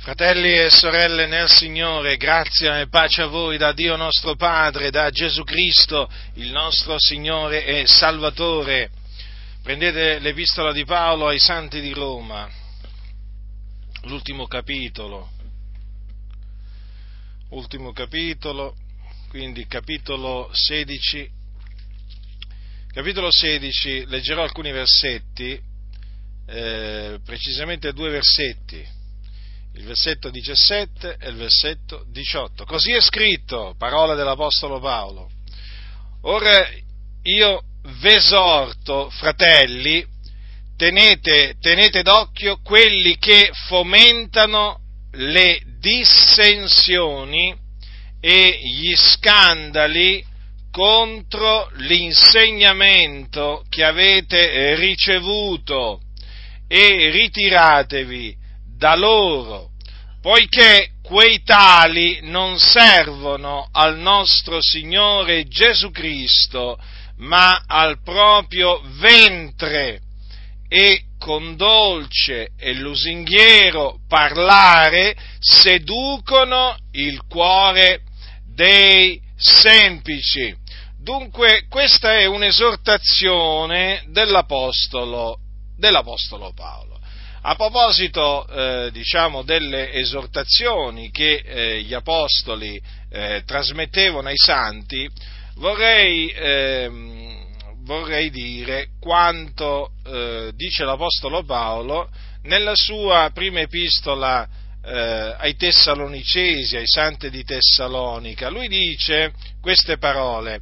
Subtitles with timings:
[0.00, 5.10] Fratelli e sorelle nel Signore, grazia e pace a voi da Dio nostro Padre, da
[5.10, 8.90] Gesù Cristo, il nostro Signore e Salvatore.
[9.62, 12.48] Prendete l'epistola di Paolo ai Santi di Roma,
[14.04, 15.32] l'ultimo capitolo,
[17.50, 18.74] ultimo capitolo,
[19.28, 21.30] quindi capitolo 16.
[22.90, 25.60] Capitolo 16, leggerò alcuni versetti,
[26.46, 28.98] eh, precisamente due versetti
[29.74, 32.64] il versetto 17 e il versetto 18.
[32.64, 35.30] Così è scritto, parola dell'Apostolo Paolo.
[36.22, 36.68] Ora
[37.22, 37.62] io
[38.00, 40.04] v'esorto, fratelli,
[40.76, 44.80] tenete, tenete d'occhio quelli che fomentano
[45.12, 47.56] le dissensioni
[48.20, 50.24] e gli scandali
[50.70, 56.00] contro l'insegnamento che avete ricevuto
[56.68, 58.39] e ritiratevi
[58.80, 59.72] da loro,
[60.22, 66.78] poiché quei tali non servono al nostro Signore Gesù Cristo,
[67.18, 70.00] ma al proprio ventre
[70.66, 78.00] e con dolce e lusinghiero parlare seducono il cuore
[78.46, 80.56] dei semplici.
[80.98, 85.38] Dunque questa è un'esortazione dell'Apostolo,
[85.76, 86.89] dell'Apostolo Paolo.
[87.42, 95.08] A proposito, eh, diciamo, delle esortazioni che eh, gli apostoli eh, trasmettevano ai santi,
[95.54, 97.46] vorrei, ehm,
[97.84, 102.10] vorrei dire quanto eh, dice l'apostolo Paolo
[102.42, 104.46] nella sua prima epistola
[104.84, 108.50] eh, ai Tessalonicesi, ai santi di Tessalonica.
[108.50, 109.32] Lui dice
[109.62, 110.60] queste parole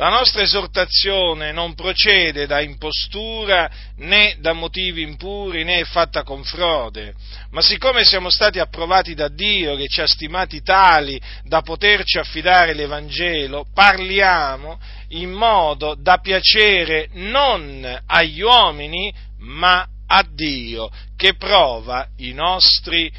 [0.00, 6.42] la nostra esortazione non procede da impostura né da motivi impuri né è fatta con
[6.42, 7.12] frode,
[7.50, 12.72] ma siccome siamo stati approvati da Dio che ci ha stimati tali da poterci affidare
[12.72, 22.32] l'Evangelo, parliamo in modo da piacere non agli uomini ma a Dio che prova i
[22.32, 23.12] nostri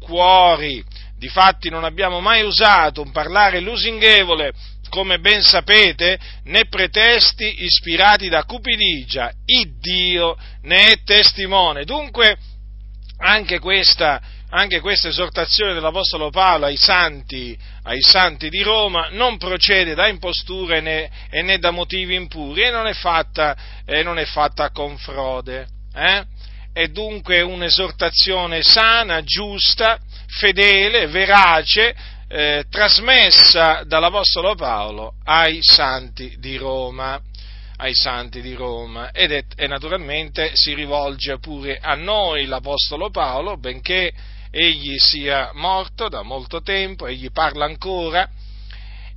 [0.00, 0.82] cuori.
[1.18, 4.54] Difatti non abbiamo mai usato un parlare lusinghevole
[4.92, 11.86] come ben sapete, né pretesti ispirati da cupidigia, il Dio ne è testimone.
[11.86, 12.36] Dunque,
[13.16, 14.20] anche questa,
[14.50, 20.82] anche questa esortazione dell'Apostolo Paolo ai santi, ai santi, di Roma non procede da imposture
[20.82, 24.98] né, e né da motivi impuri e non è fatta, e non è fatta con
[24.98, 25.68] frode.
[25.94, 26.22] Eh?
[26.70, 31.96] È dunque un'esortazione sana, giusta, fedele, verace,
[32.34, 37.20] eh, trasmessa dall'Apostolo Paolo ai santi di Roma,
[37.76, 39.10] ai santi di Roma.
[39.10, 44.12] Ed è, e naturalmente si rivolge pure a noi l'Apostolo Paolo, benché
[44.50, 48.26] egli sia morto da molto tempo, egli parla ancora.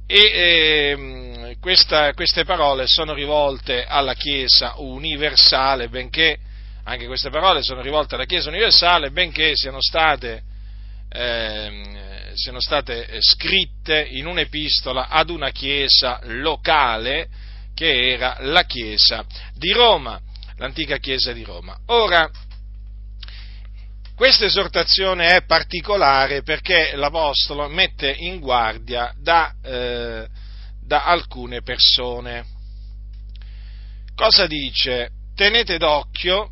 [0.08, 6.38] E eh, questa, queste parole sono rivolte alla Chiesa universale, benché
[6.84, 10.44] anche queste parole sono rivolte alla Chiesa universale, benché siano state
[11.10, 17.28] eh, siano state eh, scritte in un'epistola ad una chiesa locale
[17.74, 20.20] che era la chiesa di Roma,
[20.58, 21.78] l'antica chiesa di Roma.
[21.88, 22.30] Ora,
[24.16, 30.28] questa esortazione è particolare perché l'Apostolo mette in guardia da, eh,
[30.82, 32.46] da alcune persone.
[34.16, 35.10] Cosa dice?
[35.36, 36.52] Tenete d'occhio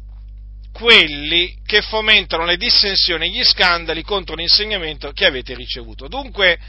[0.74, 6.08] quelli che fomentano le dissensioni e gli scandali contro l'insegnamento che avete ricevuto.
[6.08, 6.60] Dunque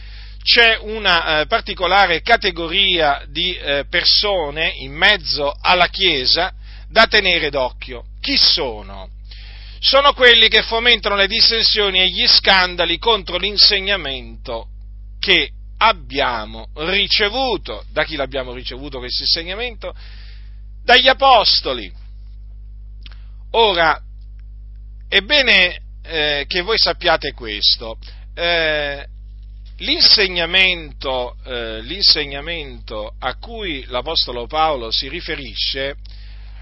[0.43, 6.53] c'è una eh, particolare categoria di eh, persone in mezzo alla Chiesa
[6.89, 8.05] da tenere d'occhio.
[8.21, 9.09] Chi sono?
[9.81, 14.69] Sono quelli che fomentano le dissensioni e gli scandali contro l'insegnamento
[15.19, 17.85] che abbiamo ricevuto.
[17.91, 19.95] Da chi l'abbiamo ricevuto questo insegnamento?
[20.85, 21.91] Dagli Apostoli
[23.57, 24.01] Ora,
[25.09, 27.99] è bene eh, che voi sappiate questo.
[28.35, 29.07] Eh,
[29.77, 35.97] l'insegnamento, eh, l'insegnamento, a cui l'Apostolo Paolo si riferisce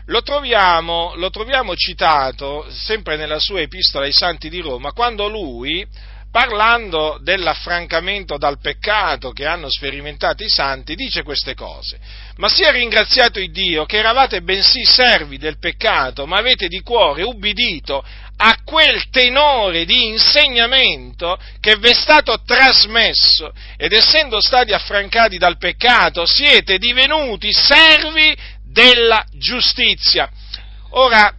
[0.07, 5.87] lo troviamo, lo troviamo citato sempre nella sua epistola ai Santi di Roma, quando lui
[6.33, 12.01] parlando dell'affrancamento dal peccato che hanno sperimentato i santi, dice queste cose.
[12.37, 17.23] Ma sia ringraziato il Dio che eravate bensì servi del peccato, ma avete di cuore
[17.23, 18.03] ubbidito
[18.35, 25.59] a quel tenore di insegnamento che vi è stato trasmesso ed essendo stati affrancati dal
[25.59, 28.35] peccato siete divenuti servi
[28.65, 30.31] della giustizia.
[30.95, 31.35] Ora,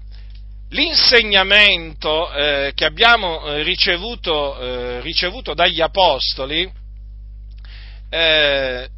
[0.74, 6.70] l'insegnamento eh, che abbiamo eh, ricevuto, eh, ricevuto, dagli Apostoli
[8.10, 8.90] eh,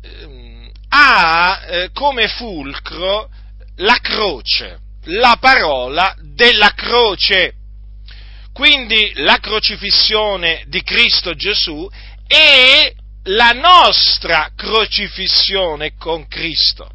[0.89, 3.29] ha eh, come fulcro
[3.77, 7.53] la croce, la parola della croce.
[8.53, 11.89] Quindi la crocifissione di Cristo Gesù
[12.25, 16.89] e la nostra crocifissione con Cristo.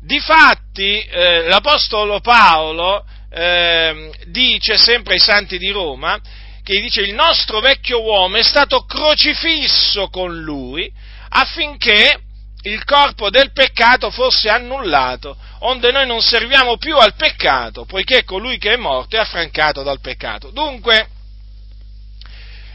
[0.00, 6.20] Difatti eh, l'Apostolo Paolo eh, dice sempre ai santi di Roma
[6.62, 10.90] che dice il nostro vecchio uomo è stato crocifisso con lui
[11.28, 12.20] affinché
[12.62, 18.58] il corpo del peccato fosse annullato, onde noi non serviamo più al peccato, poiché colui
[18.58, 20.50] che è morto è affrancato dal peccato.
[20.50, 21.08] Dunque,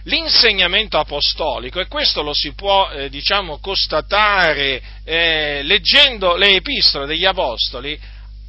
[0.03, 7.25] l'insegnamento apostolico, e questo lo si può, eh, diciamo, constatare eh, leggendo le epistole degli
[7.25, 7.99] apostoli,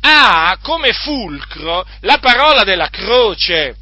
[0.05, 3.77] ha come fulcro la parola della croce.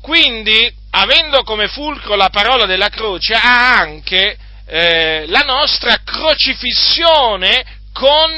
[0.00, 4.36] Quindi, avendo come fulcro la parola della croce, ha anche
[4.66, 8.30] eh, la nostra crocifissione con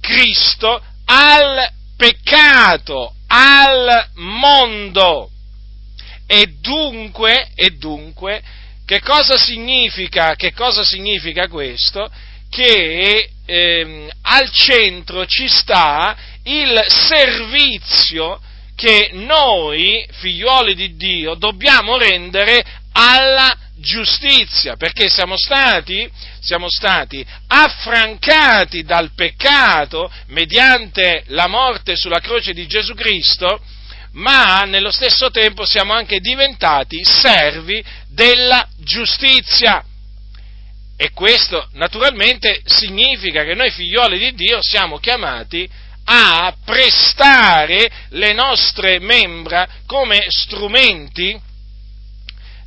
[0.00, 5.30] Cristo al peccato, al mondo.
[6.26, 8.42] E dunque, e dunque,
[8.84, 9.36] che cosa
[10.34, 12.10] che cosa significa questo?
[12.52, 16.14] Che eh, al centro ci sta
[16.44, 18.38] il servizio
[18.76, 22.62] che noi, figlioli di Dio, dobbiamo rendere
[22.92, 26.06] alla giustizia, perché siamo stati,
[26.40, 33.62] siamo stati affrancati dal peccato mediante la morte sulla croce di Gesù Cristo,
[34.12, 39.82] ma nello stesso tempo siamo anche diventati servi della giustizia.
[40.96, 45.68] E questo naturalmente significa che noi figlioli di Dio siamo chiamati
[46.04, 51.40] a prestare le nostre membra come strumenti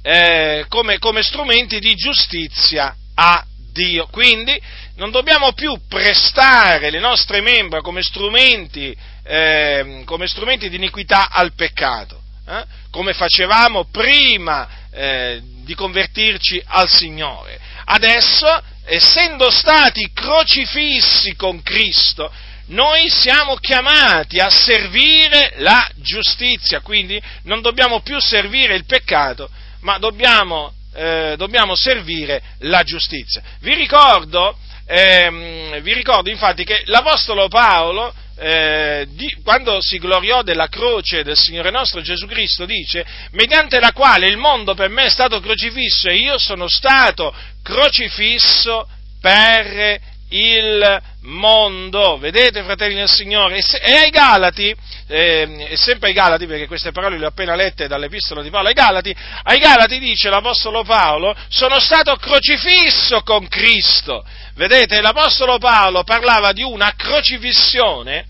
[0.07, 4.05] eh, come, come strumenti di giustizia a Dio.
[4.11, 4.55] Quindi
[4.97, 11.53] non dobbiamo più prestare le nostre membra come strumenti, eh, come strumenti di iniquità al
[11.53, 12.63] peccato, eh?
[12.91, 17.59] come facevamo prima eh, di convertirci al Signore.
[17.85, 22.31] Adesso, essendo stati crocifissi con Cristo,
[22.67, 29.49] noi siamo chiamati a servire la giustizia, quindi non dobbiamo più servire il peccato,
[29.81, 33.43] ma dobbiamo, eh, dobbiamo servire la giustizia.
[33.59, 34.57] Vi ricordo,
[34.87, 41.37] ehm, vi ricordo infatti che l'Apostolo Paolo, eh, di, quando si gloriò della croce del
[41.37, 46.09] Signore nostro Gesù Cristo, dice, mediante la quale il mondo per me è stato crocifisso
[46.09, 47.33] e io sono stato
[47.63, 48.87] crocifisso
[49.21, 52.17] per il mondo.
[52.17, 53.57] Vedete, fratelli del Signore?
[53.57, 54.75] E ai Galati,
[55.07, 58.69] eh, e sempre ai Galati, perché queste parole le ho appena lette dall'Epistola di Paolo
[58.69, 64.25] ai Galati, ai Galati dice l'Apostolo Paolo, sono stato crocifisso con Cristo.
[64.55, 68.25] Vedete, l'Apostolo Paolo parlava di una crocifissione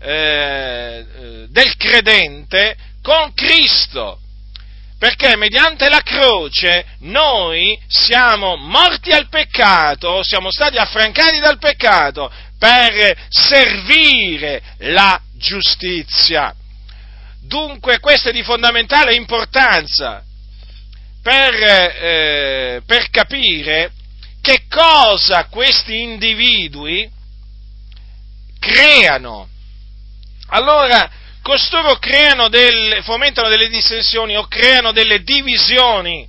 [0.00, 4.20] eh, eh del credente con Cristo
[5.00, 13.16] perché mediante la croce noi siamo morti al peccato, siamo stati affrancati dal peccato per
[13.30, 16.54] servire la giustizia.
[17.40, 20.22] Dunque questo è di fondamentale importanza
[21.22, 23.92] per, eh, per capire
[24.42, 27.10] che cosa questi individui
[28.58, 29.48] creano.
[30.48, 31.10] Allora,
[31.42, 36.28] costoro creano del, fomentano delle dissensioni o creano delle divisioni.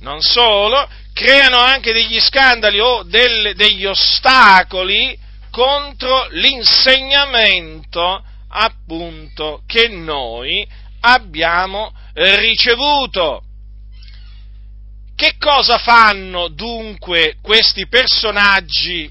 [0.00, 5.18] Non solo, creano anche degli scandali o del, degli ostacoli
[5.50, 10.66] contro l'insegnamento appunto che noi
[11.00, 13.42] abbiamo ricevuto.
[15.14, 19.10] Che cosa fanno dunque questi personaggi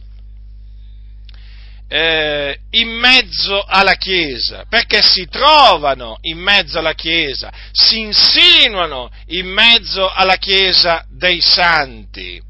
[1.93, 9.47] eh, in mezzo alla Chiesa, perché si trovano in mezzo alla Chiesa, si insinuano in
[9.47, 12.41] mezzo alla Chiesa dei santi.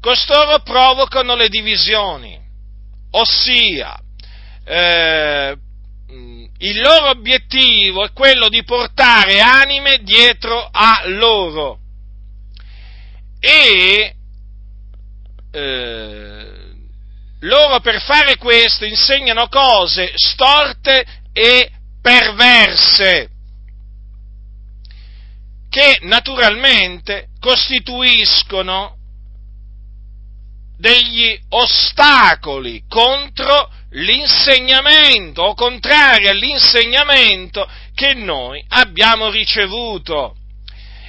[0.00, 2.38] Costoro provocano le divisioni,
[3.10, 3.98] ossia
[4.64, 5.56] eh,
[6.58, 11.80] il loro obiettivo è quello di portare anime dietro a loro
[13.40, 14.14] e
[15.50, 16.57] eh,
[17.40, 23.30] loro per fare questo insegnano cose storte e perverse,
[25.68, 28.96] che naturalmente costituiscono
[30.78, 40.36] degli ostacoli contro l'insegnamento o contrari all'insegnamento che noi abbiamo ricevuto.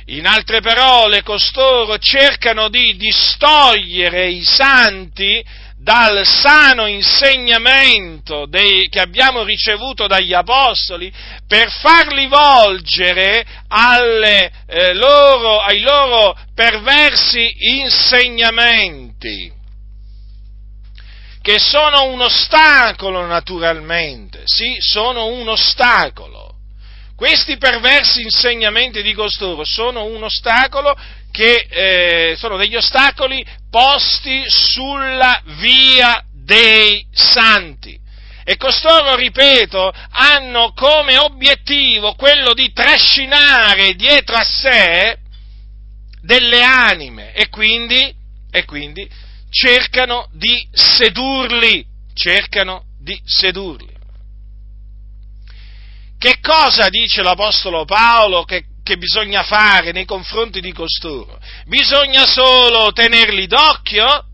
[0.05, 5.45] In altre parole, costoro cercano di distogliere i santi
[5.81, 11.11] dal sano insegnamento dei, che abbiamo ricevuto dagli apostoli
[11.47, 19.57] per farli volgere alle, eh, loro, ai loro perversi insegnamenti
[21.41, 26.38] che sono un ostacolo naturalmente, sì, sono un ostacolo.
[27.19, 30.97] Questi perversi insegnamenti di costoro sono un ostacolo
[31.31, 37.99] che eh, sono degli ostacoli posti sulla via dei santi.
[38.45, 45.17] E costoro, ripeto, hanno come obiettivo quello di trascinare dietro a sé
[46.21, 48.15] delle anime e quindi,
[48.49, 49.05] e quindi
[49.49, 53.98] cercano di sedurli, cercano di sedurli.
[56.19, 61.39] Che cosa dice l'Apostolo Paolo che, che bisogna fare nei confronti di costoro?
[61.65, 64.25] Bisogna solo tenerli d'occhio?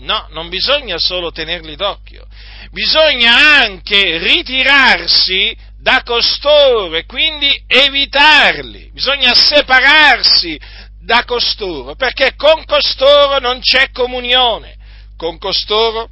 [0.00, 2.26] No, non bisogna solo tenerli d'occhio,
[2.72, 10.60] bisogna anche ritirarsi da costoro e quindi evitarli, bisogna separarsi
[11.00, 14.76] da costoro, perché con costoro non c'è comunione,
[15.16, 16.10] con costoro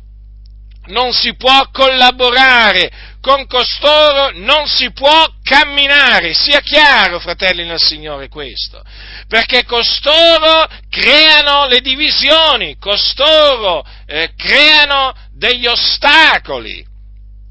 [0.86, 2.90] non si può collaborare,
[3.22, 8.82] con costoro non si può camminare, sia chiaro, fratelli nel Signore, questo,
[9.28, 16.84] perché costoro creano le divisioni, costoro eh, creano degli ostacoli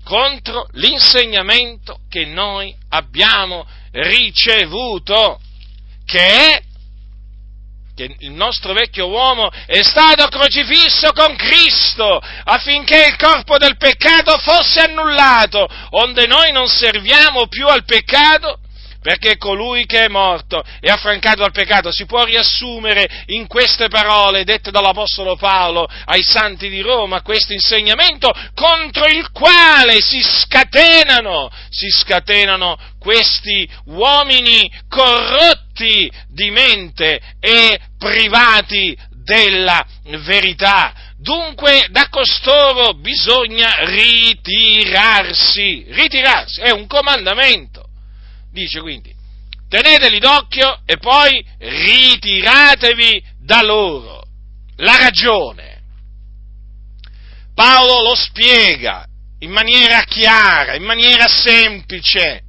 [0.04, 5.40] contro l'insegnamento che noi abbiamo ricevuto,
[6.06, 6.62] che è
[7.96, 14.38] che il nostro vecchio uomo è stato crocifisso con Cristo affinché il corpo del peccato
[14.38, 18.61] fosse annullato, onde noi non serviamo più al peccato,
[19.02, 21.92] perché colui che è morto è affrancato dal peccato.
[21.92, 28.32] Si può riassumere in queste parole dette dall'Apostolo Paolo ai santi di Roma questo insegnamento
[28.54, 39.84] contro il quale si scatenano, si scatenano questi uomini corrotti di mente e privati della
[40.24, 40.94] verità.
[41.18, 47.81] Dunque da costoro bisogna ritirarsi, ritirarsi, è un comandamento.
[48.52, 49.14] Dice quindi,
[49.70, 54.24] teneteli d'occhio e poi ritiratevi da loro.
[54.78, 55.80] La ragione.
[57.54, 59.06] Paolo lo spiega
[59.40, 62.44] in maniera chiara, in maniera semplice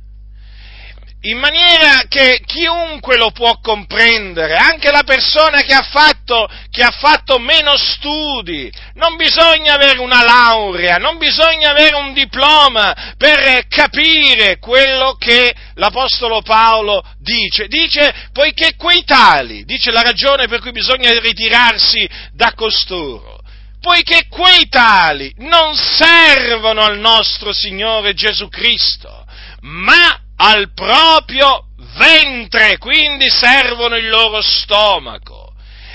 [1.24, 6.90] in maniera che chiunque lo può comprendere, anche la persona che ha, fatto, che ha
[6.90, 8.72] fatto meno studi.
[8.94, 16.42] Non bisogna avere una laurea, non bisogna avere un diploma per capire quello che l'Apostolo
[16.42, 17.68] Paolo dice.
[17.68, 23.40] Dice, poiché quei tali, dice la ragione per cui bisogna ritirarsi da costoro
[23.80, 29.26] poiché quei tali non servono al nostro Signore Gesù Cristo,
[29.62, 35.52] ma al proprio ventre, quindi servono il loro stomaco.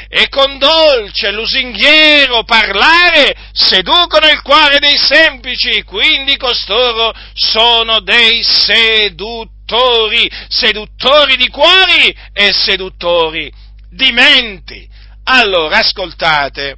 [0.10, 10.32] E con dolce, lusinghiero parlare seducono il cuore dei semplici, quindi costoro sono dei seduttori,
[10.48, 13.51] seduttori di cuori e seduttori
[13.89, 14.88] di menti.
[15.25, 16.77] Allora, ascoltate,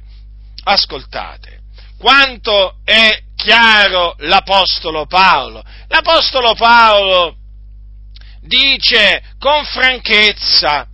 [0.64, 1.60] ascoltate,
[1.96, 5.62] quanto è chiaro l'Apostolo Paolo.
[5.86, 7.36] L'Apostolo Paolo
[8.40, 10.86] dice con franchezza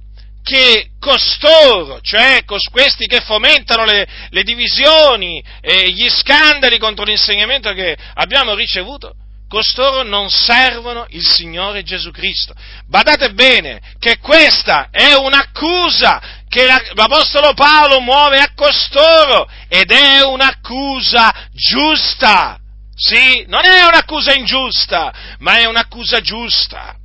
[0.43, 7.97] che costoro, cioè questi che fomentano le, le divisioni e gli scandali contro l'insegnamento che
[8.15, 9.15] abbiamo ricevuto,
[9.49, 12.55] costoro non servono il Signore Gesù Cristo.
[12.87, 21.49] Badate bene che questa è un'accusa che l'Apostolo Paolo muove a costoro ed è un'accusa
[21.53, 22.59] giusta.
[22.95, 26.97] Sì, non è un'accusa ingiusta, ma è un'accusa giusta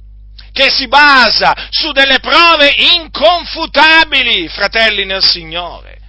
[0.51, 5.99] che si basa su delle prove inconfutabili, fratelli nel Signore.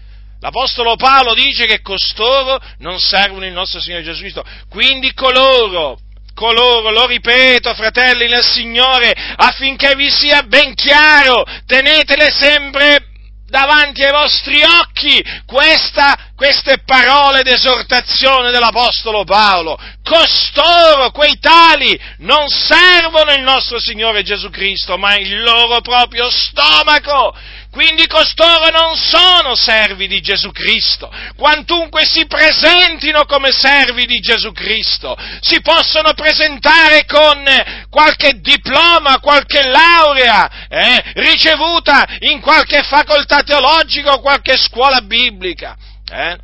[0.40, 5.98] L'Apostolo Paolo dice che costoro non servono il nostro Signore Gesù Cristo, quindi coloro,
[6.34, 13.11] coloro, lo ripeto, fratelli nel Signore, affinché vi sia ben chiaro, tenetele sempre
[13.52, 19.78] davanti ai vostri occhi questa, queste parole d'esortazione dell'Apostolo Paolo.
[20.02, 27.36] Costoro, quei tali, non servono il nostro Signore Gesù Cristo, ma il loro proprio stomaco.
[27.72, 34.52] Quindi costoro non sono servi di Gesù Cristo, quantunque si presentino come servi di Gesù
[34.52, 37.42] Cristo, si possono presentare con
[37.88, 45.74] qualche diploma, qualche laurea eh, ricevuta in qualche facoltà teologica o qualche scuola biblica.
[46.12, 46.36] Eh?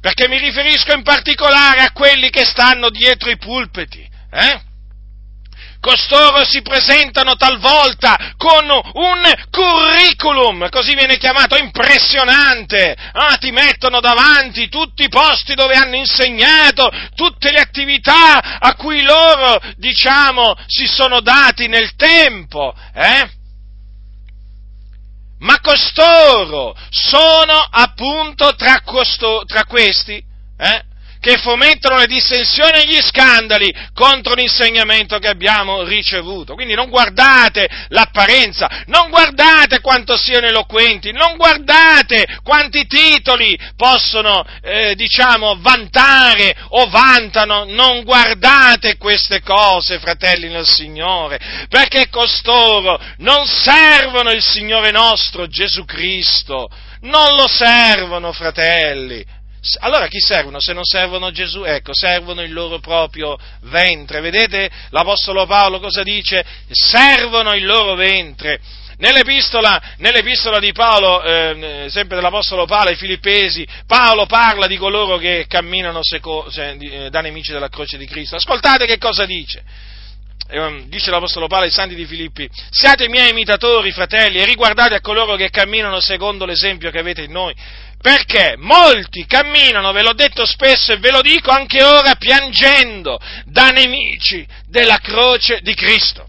[0.00, 4.04] Perché mi riferisco in particolare a quelli che stanno dietro i pulpiti.
[4.32, 4.60] Eh?
[5.84, 12.96] Costoro si presentano talvolta con un curriculum, così viene chiamato, impressionante.
[13.12, 19.02] Ah, ti mettono davanti tutti i posti dove hanno insegnato, tutte le attività a cui
[19.02, 22.74] loro, diciamo, si sono dati nel tempo.
[22.94, 23.28] Eh?
[25.40, 30.16] Ma costoro sono appunto tra, costo, tra questi,
[30.56, 30.92] eh?
[31.24, 36.52] Che fomentano le dissensioni e gli scandali contro l'insegnamento che abbiamo ricevuto.
[36.52, 44.94] Quindi non guardate l'apparenza, non guardate quanto siano eloquenti, non guardate quanti titoli possono, eh,
[44.96, 51.40] diciamo, vantare o vantano, non guardate queste cose, fratelli nel Signore,
[51.70, 56.68] perché costoro non servono il Signore nostro Gesù Cristo,
[57.00, 59.24] non lo servono, fratelli,
[59.80, 61.64] allora chi servono se non servono Gesù?
[61.64, 64.20] Ecco, servono il loro proprio ventre.
[64.20, 66.44] Vedete l'Apostolo Paolo cosa dice?
[66.68, 68.60] Servono il loro ventre.
[68.96, 75.46] Nell'epistola, nell'epistola di Paolo, eh, sempre dell'Apostolo Paolo ai Filippesi, Paolo parla di coloro che
[75.48, 78.36] camminano seco, cioè, eh, da nemici della croce di Cristo.
[78.36, 79.64] Ascoltate che cosa dice
[80.48, 85.00] ehm, dice l'Apostolo Paolo ai Santi di Filippi, siate miei imitatori, fratelli, e riguardate a
[85.00, 87.54] coloro che camminano secondo l'esempio che avete in noi,
[88.04, 93.70] perché molti camminano, ve l'ho detto spesso e ve lo dico anche ora, piangendo da
[93.70, 96.28] nemici della croce di Cristo,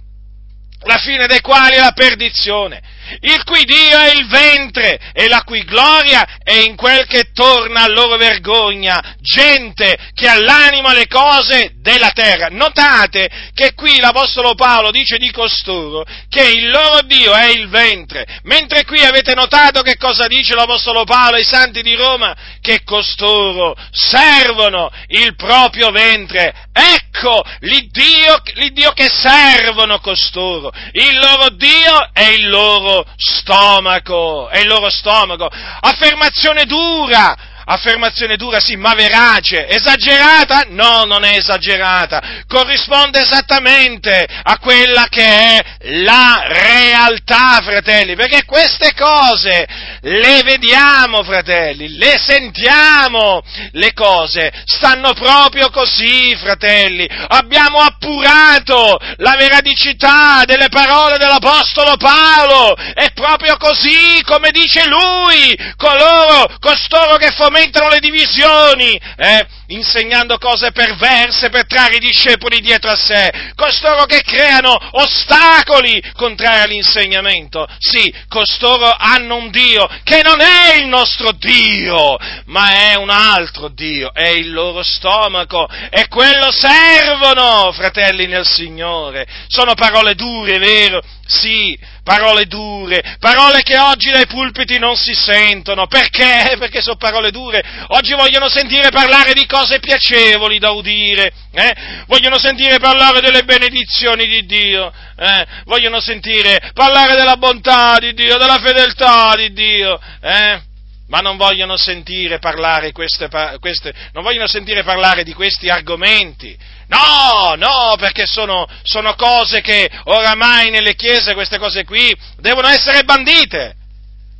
[0.83, 2.81] la fine dei quali è la perdizione
[3.21, 7.83] il cui Dio è il ventre e la cui gloria è in quel che torna
[7.83, 12.47] a loro vergogna, gente che all'anima le cose della terra.
[12.49, 18.25] Notate che qui l'Apostolo Paolo dice di costoro che il loro Dio è il ventre,
[18.43, 22.35] mentre qui avete notato che cosa dice l'Apostolo Paolo ai santi di Roma?
[22.61, 26.53] Che costoro servono il proprio ventre.
[26.71, 30.71] Ecco l'Iddio, l'Iddio che servono costoro.
[30.91, 35.49] Il loro Dio è il loro stomaco, è il loro stomaco.
[35.79, 40.65] Affermazione dura, affermazione dura sì, ma verace, esagerata?
[40.69, 45.63] No, non è esagerata, corrisponde esattamente a quella che è
[46.03, 49.65] la realtà, fratelli, perché queste cose
[50.01, 60.43] le vediamo, fratelli, le sentiamo, le cose stanno proprio così, fratelli, abbiamo appurato la veridicità
[60.45, 67.89] delle parole dell'Apostolo Paolo, è proprio così come dice lui, coloro, costoro che fomentano aumentano
[67.89, 74.21] le divisioni, eh, insegnando cose perverse per trarre i discepoli dietro a sé, costoro che
[74.21, 77.67] creano ostacoli contrari all'insegnamento.
[77.79, 83.69] Sì, costoro hanno un Dio che non è il nostro Dio, ma è un altro
[83.69, 89.25] Dio, è il loro stomaco e quello servono, fratelli nel Signore.
[89.47, 91.01] Sono parole dure, vero?
[91.27, 95.87] Sì, parole dure, parole che oggi dai pulpiti non si sentono.
[95.87, 96.55] Perché?
[96.59, 97.63] Perché sono parole dure.
[97.87, 101.75] Oggi vogliono sentire parlare di cose piacevoli da udire, eh?
[102.07, 105.45] vogliono sentire parlare delle benedizioni di Dio, eh?
[105.63, 109.99] vogliono sentire parlare della bontà di Dio, della fedeltà di Dio.
[110.21, 110.61] Eh?
[111.07, 116.57] ma non vogliono sentire parlare, queste, queste, non vogliono sentire parlare di questi argomenti.
[116.87, 123.03] No, no, perché sono, sono cose che oramai nelle chiese, queste cose qui, devono essere
[123.03, 123.75] bandite.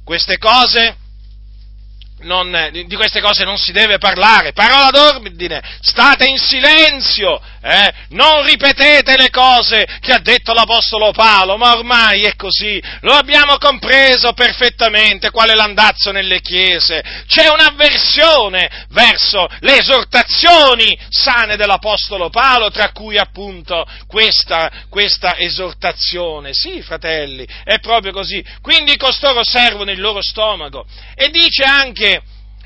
[0.03, 0.97] Queste cose
[2.25, 4.51] non, di queste cose non si deve parlare.
[4.51, 7.93] Parola d'ordine, state in silenzio, eh?
[8.09, 13.57] non ripetete le cose che ha detto l'Apostolo Paolo, ma ormai è così, lo abbiamo
[13.57, 17.23] compreso perfettamente qual è l'andazzo nelle chiese.
[17.27, 26.53] C'è un'avversione verso le esortazioni sane dell'Apostolo Paolo, tra cui appunto questa, questa esortazione.
[26.53, 28.43] Sì, fratelli, è proprio così.
[28.61, 30.85] Quindi costoro servono il loro stomaco.
[31.15, 32.14] E dice anche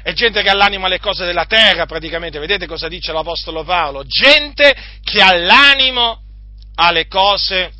[0.02, 4.04] è gente che ha l'anima alle cose della terra praticamente, vedete cosa dice l'Apostolo Paolo?
[4.06, 6.22] Gente che ha l'animo
[6.76, 7.72] alle cose,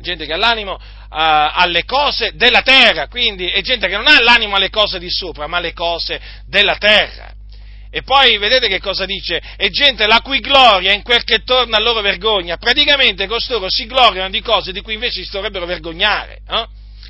[0.00, 0.78] gente che ha l'animo
[1.10, 5.46] alle cose della terra, quindi è gente che non ha l'animo alle cose di sopra,
[5.46, 7.32] ma alle cose della terra.
[7.90, 9.40] E poi vedete che cosa dice?
[9.56, 12.58] È gente la cui gloria in quel che torna a loro vergogna.
[12.58, 16.40] Praticamente costoro si gloriano di cose di cui invece si dovrebbero vergognare.
[16.46, 16.66] Eh?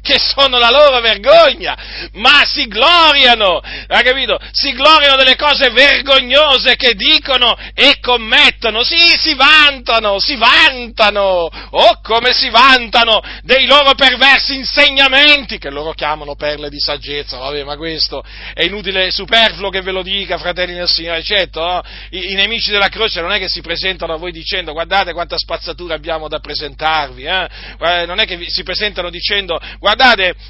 [0.08, 1.76] Che sono la loro vergogna,
[2.14, 4.38] ma si gloriano, ha capito?
[4.52, 12.00] Si gloriano delle cose vergognose che dicono e commettono, sì, si vantano, si vantano, oh
[12.02, 17.76] come si vantano dei loro perversi insegnamenti, che loro chiamano perle di saggezza, vabbè, ma
[17.76, 21.82] questo è inutile, superfluo che ve lo dica, fratelli del Signore, certo, no?
[22.12, 25.36] I, I, nemici della croce non è che si presentano a voi dicendo guardate quanta
[25.36, 28.06] spazzatura abbiamo da presentarvi, eh?
[28.06, 29.96] non è che si presentano dicendo guardate,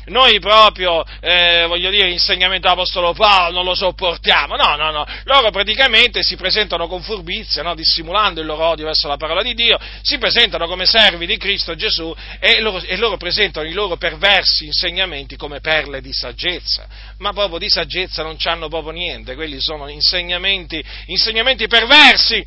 [0.07, 5.51] noi proprio, eh, voglio dire, l'insegnamento dell'Apostolo Paolo non lo sopportiamo, no, no, no, loro
[5.51, 7.75] praticamente si presentano con furbizia, no?
[7.75, 11.75] dissimulando il loro odio verso la parola di Dio, si presentano come servi di Cristo
[11.75, 16.87] Gesù e loro, e loro presentano i loro perversi insegnamenti come perle di saggezza,
[17.19, 22.45] ma proprio di saggezza non c'hanno proprio niente, quelli sono insegnamenti, insegnamenti perversi.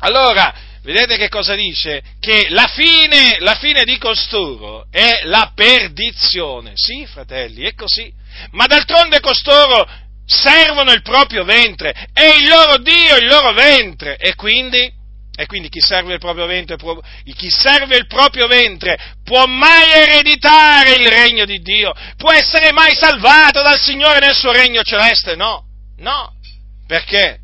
[0.00, 0.52] Allora,
[0.84, 2.02] vedete che cosa dice?
[2.20, 6.72] Che la fine, la fine di costoro è la perdizione.
[6.74, 8.12] Sì, fratelli, è così.
[8.50, 9.88] Ma d'altronde costoro
[10.26, 14.16] servono il proprio ventre, è il loro Dio, il loro ventre.
[14.16, 14.92] E quindi,
[15.34, 16.76] e quindi chi, serve ventre,
[17.34, 21.92] chi serve il proprio ventre può mai ereditare il regno di Dio?
[22.16, 25.34] Può essere mai salvato dal Signore nel suo regno celeste?
[25.34, 25.64] No,
[25.98, 26.32] no.
[26.86, 27.38] Perché?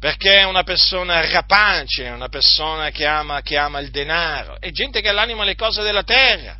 [0.00, 4.70] Perché è una persona rapace, è una persona che ama, che ama il denaro, è
[4.70, 6.56] gente che ha l'anima alle cose della terra.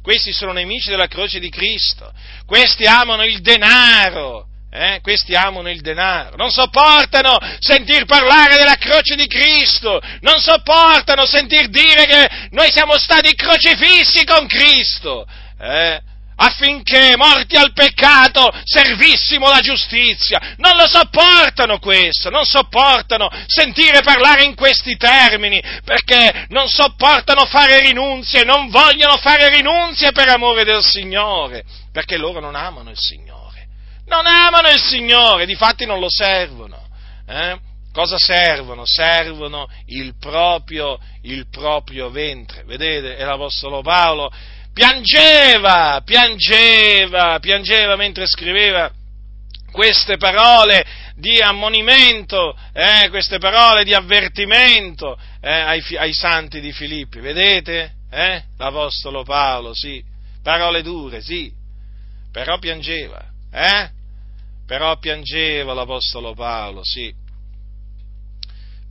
[0.00, 2.12] Questi sono nemici della croce di Cristo,
[2.46, 5.00] questi amano il denaro, eh?
[5.02, 11.68] questi amano il denaro, non sopportano sentir parlare della croce di Cristo, non sopportano sentir
[11.68, 15.26] dire che noi siamo stati crocifissi con Cristo.
[15.58, 16.00] Eh?
[16.36, 20.54] Affinché, morti al peccato, servissimo la giustizia.
[20.56, 27.80] Non lo sopportano questo, non sopportano sentire parlare in questi termini, perché non sopportano fare
[27.80, 33.42] rinunzie, non vogliono fare rinunzie per amore del Signore, perché loro non amano il Signore.
[34.06, 36.88] Non amano il Signore, difatti non lo servono.
[37.26, 37.58] Eh?
[37.94, 38.84] Cosa servono?
[38.84, 42.64] Servono il proprio, il proprio ventre.
[42.64, 44.32] Vedete, è l'Apostolo Paolo
[44.74, 48.92] piangeva, piangeva, piangeva mentre scriveva
[49.70, 50.84] queste parole
[51.16, 57.20] di ammonimento, eh, queste parole di avvertimento eh, ai, ai, santi di Filippi.
[57.20, 57.92] Vedete?
[58.10, 58.42] Eh?
[58.58, 60.02] L'Apostolo Paolo, sì,
[60.42, 61.52] parole dure, sì,
[62.30, 63.90] però piangeva, eh?
[64.66, 67.22] Però piangeva l'Apostolo Paolo, sì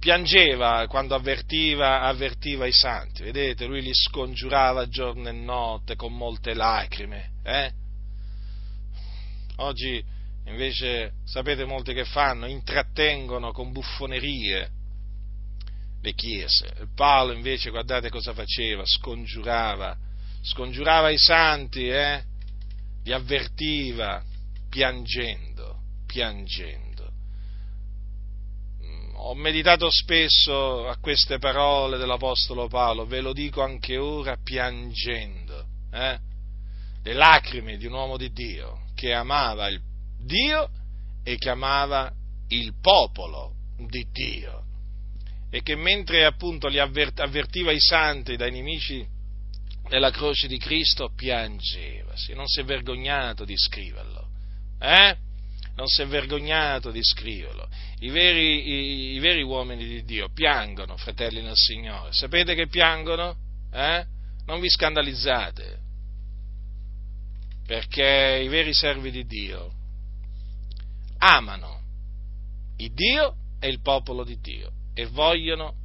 [0.03, 6.53] piangeva quando avvertiva, avvertiva, i santi, vedete, lui li scongiurava giorno e notte con molte
[6.53, 7.29] lacrime.
[7.41, 7.71] Eh?
[9.57, 10.03] Oggi
[10.47, 12.47] invece sapete molti che fanno?
[12.47, 14.69] Intrattengono con buffonerie
[16.01, 16.89] le chiese.
[16.93, 19.95] Paolo invece guardate cosa faceva, scongiurava,
[20.41, 22.21] scongiurava i santi, eh?
[23.05, 24.21] li avvertiva
[24.69, 26.82] piangendo, piangendo
[29.25, 36.19] ho meditato spesso a queste parole dell'Apostolo Paolo, ve lo dico anche ora piangendo, eh?
[37.03, 39.79] le lacrime di un uomo di Dio che amava il
[40.19, 40.69] Dio
[41.23, 42.11] e che amava
[42.49, 43.53] il popolo
[43.87, 44.63] di Dio
[45.49, 49.07] e che mentre appunto li avvertiva i santi dai nemici
[49.87, 54.27] della croce di Cristo piangeva, sì, non si è vergognato di scriverlo.
[54.79, 55.15] Eh?
[55.75, 57.67] Non si è vergognato di scriverlo.
[57.99, 62.13] I veri, i, i veri, uomini di Dio piangono, fratelli nel Signore.
[62.13, 63.35] Sapete che piangono?
[63.71, 64.05] Eh?
[64.45, 65.79] Non vi scandalizzate,
[67.65, 69.71] perché i veri servi di Dio
[71.17, 71.81] amano
[72.77, 75.75] il Dio e il popolo di Dio e vogliono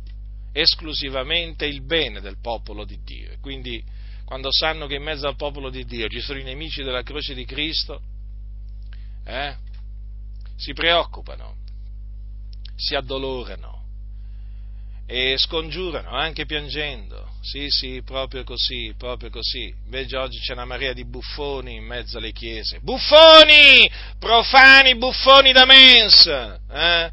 [0.53, 3.31] esclusivamente il bene del popolo di Dio.
[3.31, 3.83] E quindi
[4.25, 7.35] quando sanno che in mezzo al popolo di Dio ci sono i nemici della croce
[7.35, 8.03] di Cristo,
[9.25, 9.57] eh,
[10.59, 11.55] si preoccupano,
[12.75, 13.77] si addolorano
[15.07, 17.37] e scongiurano anche piangendo.
[17.41, 19.73] Sì, sì, proprio così, proprio così.
[19.85, 22.81] Invece oggi c'è una marea di buffoni in mezzo alle chiese.
[22.81, 23.89] Buffoni!
[24.19, 26.61] Profani buffoni da mensa!
[26.69, 27.13] Eh?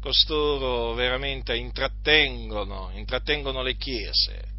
[0.00, 4.50] Costoro veramente intrattengono, intrattengono le chiese.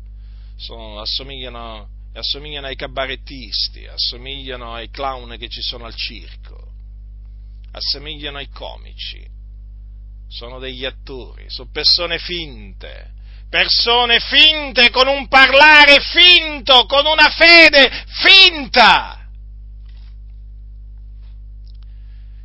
[0.56, 6.63] Sono, assomigliano, assomigliano ai cabarettisti, assomigliano ai clown che ci sono al circo
[7.74, 9.26] assomigliano ai comici,
[10.30, 13.12] sono degli attori, sono persone finte,
[13.50, 19.28] persone finte con un parlare finto, con una fede finta,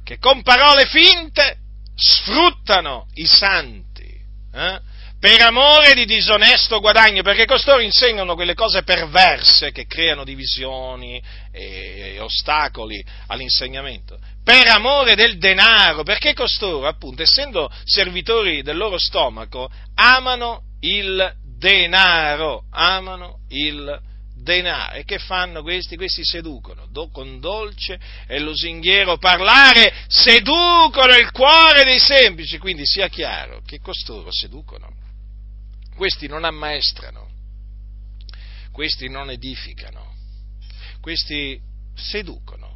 [0.04, 1.58] che con parole finte
[1.94, 4.20] sfruttano i santi,
[4.52, 4.80] eh?
[5.18, 12.18] per amore di disonesto guadagno, perché costoro insegnano quelle cose perverse che creano divisioni e,
[12.20, 20.62] ostacoli all'insegnamento, per amore del denaro, perché costoro, appunto, essendo servitori del loro stomaco, amano
[20.80, 24.00] il denaro, amano il
[24.34, 24.94] denaro.
[24.94, 25.96] E che fanno questi?
[25.96, 32.56] Questi seducono do, con dolce e lusinghiero parlare, seducono il cuore dei semplici.
[32.56, 34.88] Quindi sia chiaro che costoro seducono.
[35.94, 37.28] Questi non ammaestrano,
[38.72, 40.14] questi non edificano,
[41.02, 41.60] questi
[41.94, 42.67] seducono,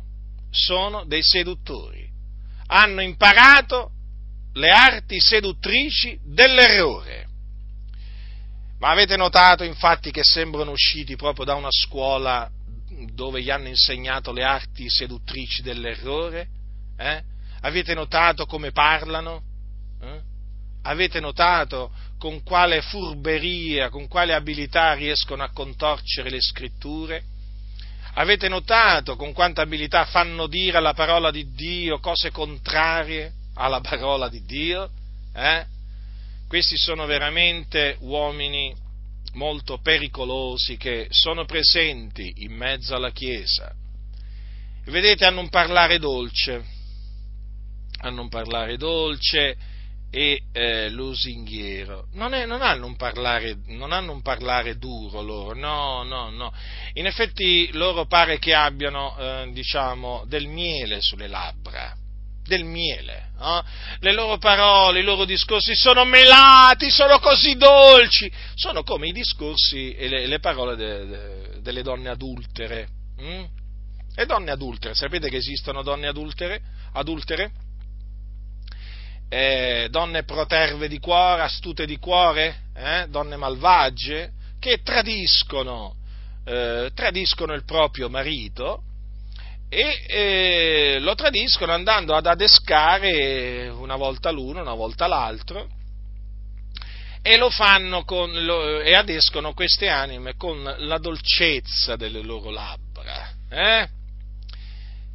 [0.53, 2.09] sono dei seduttori.
[2.67, 3.91] Hanno imparato
[4.53, 7.23] le arti seduttrici dell'errore
[8.83, 12.51] ma avete notato infatti che sembrano usciti proprio da una scuola
[13.15, 16.49] dove gli hanno insegnato le arti seduttrici dell'errore?
[16.97, 17.23] Eh?
[17.61, 19.41] Avete notato come parlano?
[20.01, 20.21] Eh?
[20.83, 27.23] Avete notato con quale furberia, con quale abilità riescono a contorcere le scritture?
[28.15, 34.29] Avete notato con quanta abilità fanno dire alla parola di Dio cose contrarie alla parola
[34.29, 34.91] di Dio?
[35.35, 35.65] Eh?
[36.47, 38.75] Questi sono veramente uomini
[39.33, 43.73] molto pericolosi che sono presenti in mezzo alla Chiesa.
[44.85, 46.63] Vedete, hanno un parlare dolce,
[48.01, 49.57] hanno un parlare dolce
[50.15, 52.09] e eh, lusinghiero.
[52.13, 56.53] Non, è, non, hanno un parlare, non hanno un parlare duro loro, no, no, no.
[56.95, 61.97] In effetti loro pare che abbiano, eh, diciamo, del miele sulle labbra
[62.45, 63.31] del miele.
[63.41, 63.63] Eh?
[64.01, 69.95] Le loro parole, i loro discorsi sono melati, sono così dolci, sono come i discorsi
[69.95, 72.89] e le, le parole de, de, delle donne adultere.
[73.19, 73.45] Mm?
[74.15, 76.61] Le donne adultere, sapete che esistono donne adultere?
[76.93, 77.51] adultere?
[79.35, 83.07] Eh, donne proterve di cuore, astute di cuore, eh?
[83.09, 85.95] donne malvagie, che tradiscono,
[86.45, 88.83] eh, tradiscono il proprio marito
[89.71, 95.67] e eh, lo tradiscono andando ad adescare una volta l'uno, una volta l'altro
[97.23, 103.33] e lo fanno con, lo, e adescono queste anime con la dolcezza delle loro labbra,
[103.49, 103.89] eh?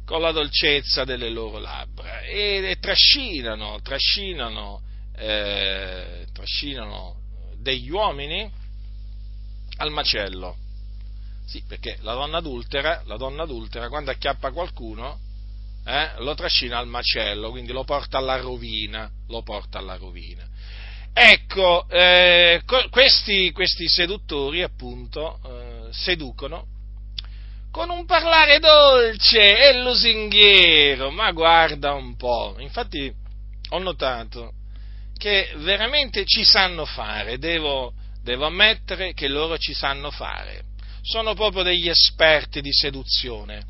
[0.08, 4.80] Con la dolcezza delle loro labbra e, e trascinano, trascinano,
[5.14, 7.16] eh, trascinano
[7.58, 8.50] degli uomini
[9.76, 10.56] al macello
[11.44, 15.18] sì, perché la donna adultera, la donna adultera quando acchiappa qualcuno,
[15.84, 20.46] eh, lo trascina al macello, quindi lo porta alla rovina, lo porta alla rovina.
[21.12, 26.77] Ecco, eh, questi, questi, seduttori appunto eh, seducono
[27.70, 33.12] con un parlare dolce e lusinghiero, ma guarda un po', infatti
[33.70, 34.52] ho notato
[35.16, 40.66] che veramente ci sanno fare, devo, devo ammettere che loro ci sanno fare
[41.08, 43.64] sono proprio degli esperti di seduzione,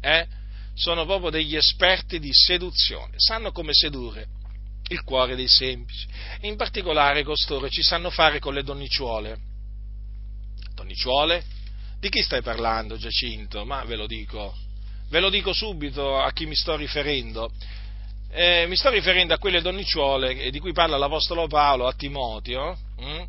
[0.00, 0.26] eh?
[0.74, 4.28] sono proprio degli esperti di seduzione, sanno come sedurre
[4.88, 6.06] il cuore dei semplici,
[6.42, 9.38] in particolare costoro ci sanno fare con le donnicciuole.
[10.74, 11.44] Donnicciuole?
[12.04, 13.64] Di chi stai parlando, Giacinto?
[13.64, 14.54] Ma ve lo dico,
[15.08, 17.50] ve lo dico subito a chi mi sto riferendo.
[18.28, 23.24] Eh, mi sto riferendo a quelle donnicciuole di cui parla l'Apostolo Paolo a Timoteo, hm?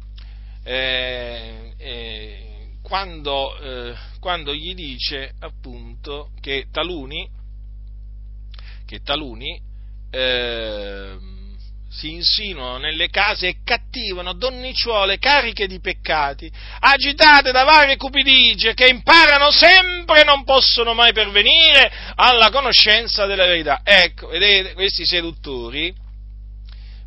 [0.63, 7.29] eh, eh, quando, eh, quando gli dice appunto che taluni,
[8.85, 9.57] che taluni
[10.11, 11.15] eh,
[11.95, 18.87] si insinuano nelle case e cattivano donnicciuole cariche di peccati, agitate da varie cupidigie, che
[18.87, 23.79] imparano sempre e non possono mai pervenire alla conoscenza della verità.
[23.83, 25.93] Ecco, vedete, questi seduttori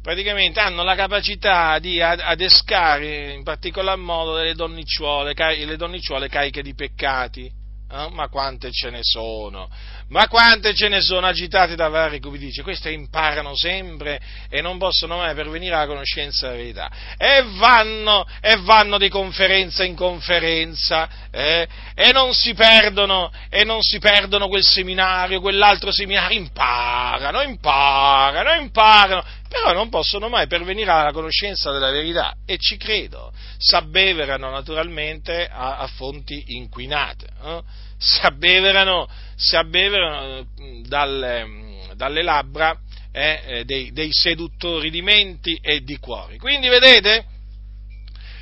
[0.01, 6.75] praticamente hanno la capacità di adescare in particolar modo delle donnicciuole, le donnicciuole cariche di
[6.75, 7.45] peccati.
[7.91, 8.09] Eh?
[8.11, 9.69] Ma quante ce ne sono?
[10.09, 12.63] Ma quante ce ne sono agitate da vari cupidici?
[12.63, 14.19] Queste imparano sempre
[14.49, 16.91] e non possono mai pervenire alla conoscenza della verità.
[17.19, 21.69] E vanno, e vanno di conferenza in conferenza eh?
[21.95, 26.39] e, non si perdono, e non si perdono quel seminario, quell'altro seminario.
[26.39, 33.33] Imparano, imparano, imparano però non possono mai pervenire alla conoscenza della verità e ci credo,
[33.57, 37.87] s'abbeverano naturalmente a, a fonti inquinate, eh?
[37.99, 42.79] S'abbeverano, s'abbeverano mm, dalle, mm, dalle labbra
[43.13, 46.39] eh, eh, dei, dei seduttori di menti e di cuori.
[46.39, 47.27] Quindi vedete?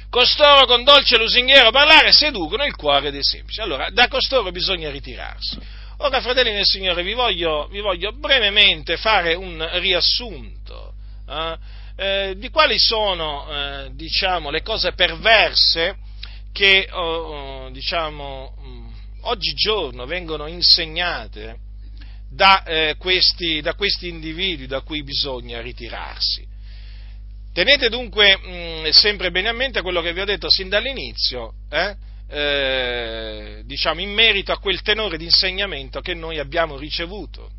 [0.09, 3.61] Costoro con dolce lusinghiero parlare seducono il cuore dei semplici.
[3.61, 5.59] Allora, da costoro bisogna ritirarsi.
[5.99, 10.92] Ora, fratelli del Signore, vi voglio, vi voglio brevemente fare un riassunto
[11.29, 11.57] eh,
[11.97, 15.97] eh, di quali sono eh, diciamo, le cose perverse
[16.53, 18.88] che oh, diciamo, mm,
[19.29, 21.59] oggigiorno vengono insegnate
[22.31, 26.47] da, eh, questi, da, questi, individui da cui bisogna ritirarsi.
[27.53, 31.55] Tenete dunque mh, mm, sempre bene a mente quello che vi ho detto sin dall'inizio,
[31.71, 31.97] eh?
[32.29, 37.51] Eh, diciamo in merito a quel tenore di insegnamento che noi abbiamo ricevuto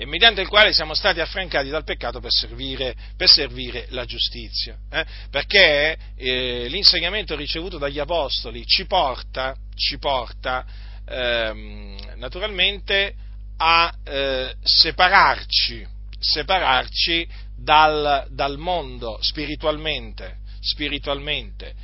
[0.00, 4.78] e mediante il quale siamo stati affrancati dal peccato per servire, per servire la giustizia.
[4.88, 5.04] Eh?
[5.28, 10.64] Perché eh, l'insegnamento ricevuto dagli apostoli ci porta, ci porta
[11.04, 13.12] ehm, naturalmente
[13.56, 15.84] a eh, separarci,
[16.16, 21.74] separarci dal, dal mondo spiritualmente, spiritualmente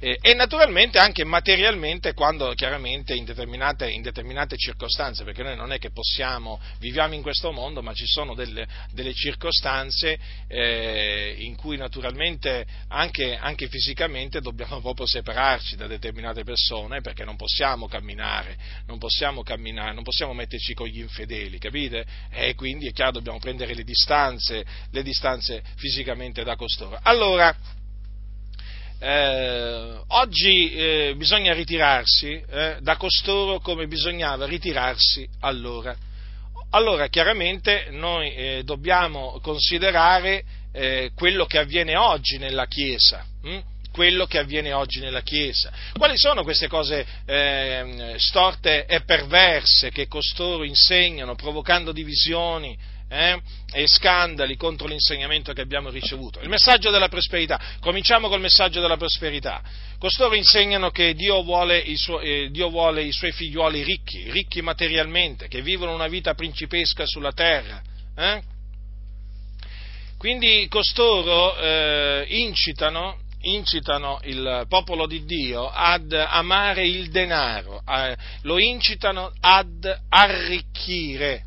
[0.00, 5.72] eh, e naturalmente anche materialmente quando chiaramente in determinate, in determinate, circostanze, perché noi non
[5.72, 11.56] è che possiamo, viviamo in questo mondo, ma ci sono delle, delle circostanze eh, in
[11.56, 18.56] cui naturalmente anche, anche, fisicamente dobbiamo proprio separarci da determinate persone perché non possiamo camminare,
[18.86, 22.06] non possiamo camminare, non possiamo metterci con gli infedeli, capite?
[22.30, 26.98] E quindi è chiaro dobbiamo prendere le distanze, le distanze fisicamente da costoro.
[27.02, 27.54] Allora,
[29.00, 35.96] eh, oggi eh, bisogna ritirarsi eh, da costoro come bisognava ritirarsi allora.
[36.70, 43.24] Allora, chiaramente noi eh, dobbiamo considerare eh, quello che avviene oggi nella Chiesa.
[43.42, 43.58] Hm?
[43.90, 45.72] quello che avviene oggi nella Chiesa.
[45.96, 53.40] Quali sono queste cose eh, storte e perverse che costoro insegnano, provocando divisioni, eh,
[53.72, 56.40] e scandali contro l'insegnamento che abbiamo ricevuto.
[56.40, 57.60] Il messaggio della prosperità.
[57.80, 59.62] Cominciamo col messaggio della prosperità.
[59.98, 64.62] Costoro insegnano che Dio vuole, i suoi, eh, Dio vuole i suoi figliuoli ricchi, ricchi
[64.62, 67.82] materialmente, che vivono una vita principesca sulla terra.
[68.16, 68.42] Eh?
[70.18, 78.58] Quindi costoro eh, incitano, incitano, il popolo di Dio ad amare il denaro, a, lo
[78.58, 81.44] incitano ad arricchire.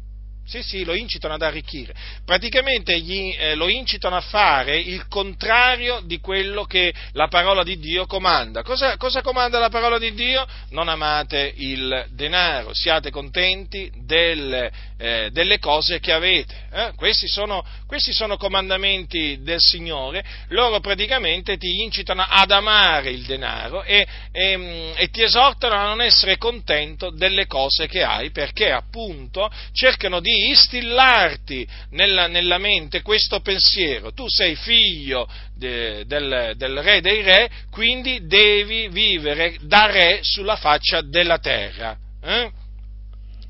[0.52, 1.94] Sì, sì, lo incitano ad arricchire.
[2.26, 7.80] Praticamente gli, eh, lo incitano a fare il contrario di quello che la parola di
[7.80, 8.62] Dio comanda.
[8.62, 10.46] Cosa, cosa comanda la parola di Dio?
[10.72, 16.68] Non amate il denaro, siate contenti delle, eh, delle cose che avete.
[16.70, 16.92] Eh?
[16.98, 20.22] Questi, sono, questi, sono, comandamenti del Signore.
[20.50, 25.86] Loro praticamente ti incitano ad amare il denaro e, e, mm, e ti esortano a
[25.86, 33.01] non essere contento delle cose che hai perché appunto cercano di instillarti nella, nella, mente
[33.01, 34.13] questo pensiero.
[34.13, 40.56] Tu sei figlio de, del, del re dei re, quindi devi vivere da re sulla
[40.56, 41.97] faccia della terra.
[42.23, 42.51] Eh?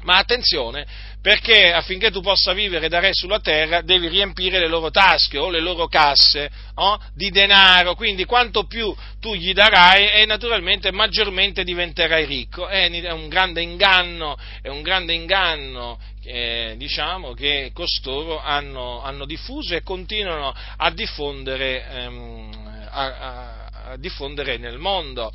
[0.04, 0.86] Ma attenzione,
[1.22, 5.52] perché affinché tu possa vivere da re sulla terra devi riempire le loro tasche o
[5.52, 11.64] le loro casse oh, di denaro, quindi quanto più tu gli darai e naturalmente maggiormente
[11.64, 12.68] diventerai ricco.
[12.68, 19.76] È un grande inganno, è un grande inganno eh, diciamo, che costoro hanno, hanno, diffuso
[19.76, 25.32] e continuano a diffondere, ehm, a, a, diffondere nel mondo.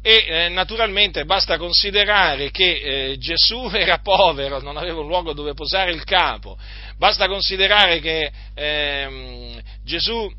[0.00, 5.54] E eh, naturalmente basta considerare che eh, Gesù era povero, non aveva un luogo dove
[5.54, 6.56] posare il capo,
[6.96, 10.30] basta considerare che eh, Gesù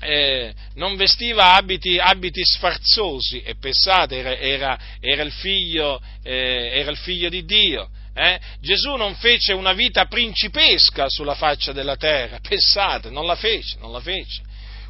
[0.00, 3.42] eh, non vestiva abiti, abiti, sfarzosi.
[3.42, 7.88] E pensate, era, era, era, il, figlio, eh, era il figlio di Dio.
[8.18, 8.40] Eh?
[8.60, 13.92] Gesù non fece una vita principesca sulla faccia della terra, pensate, non la fece, non
[13.92, 14.42] la fece.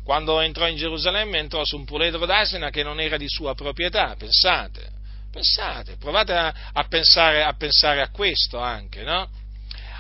[0.05, 4.15] Quando entrò in Gerusalemme entrò su un puledro d'asina che non era di sua proprietà,
[4.17, 4.91] pensate,
[5.33, 9.29] pensate, provate a, a, pensare, a pensare, a questo anche, no?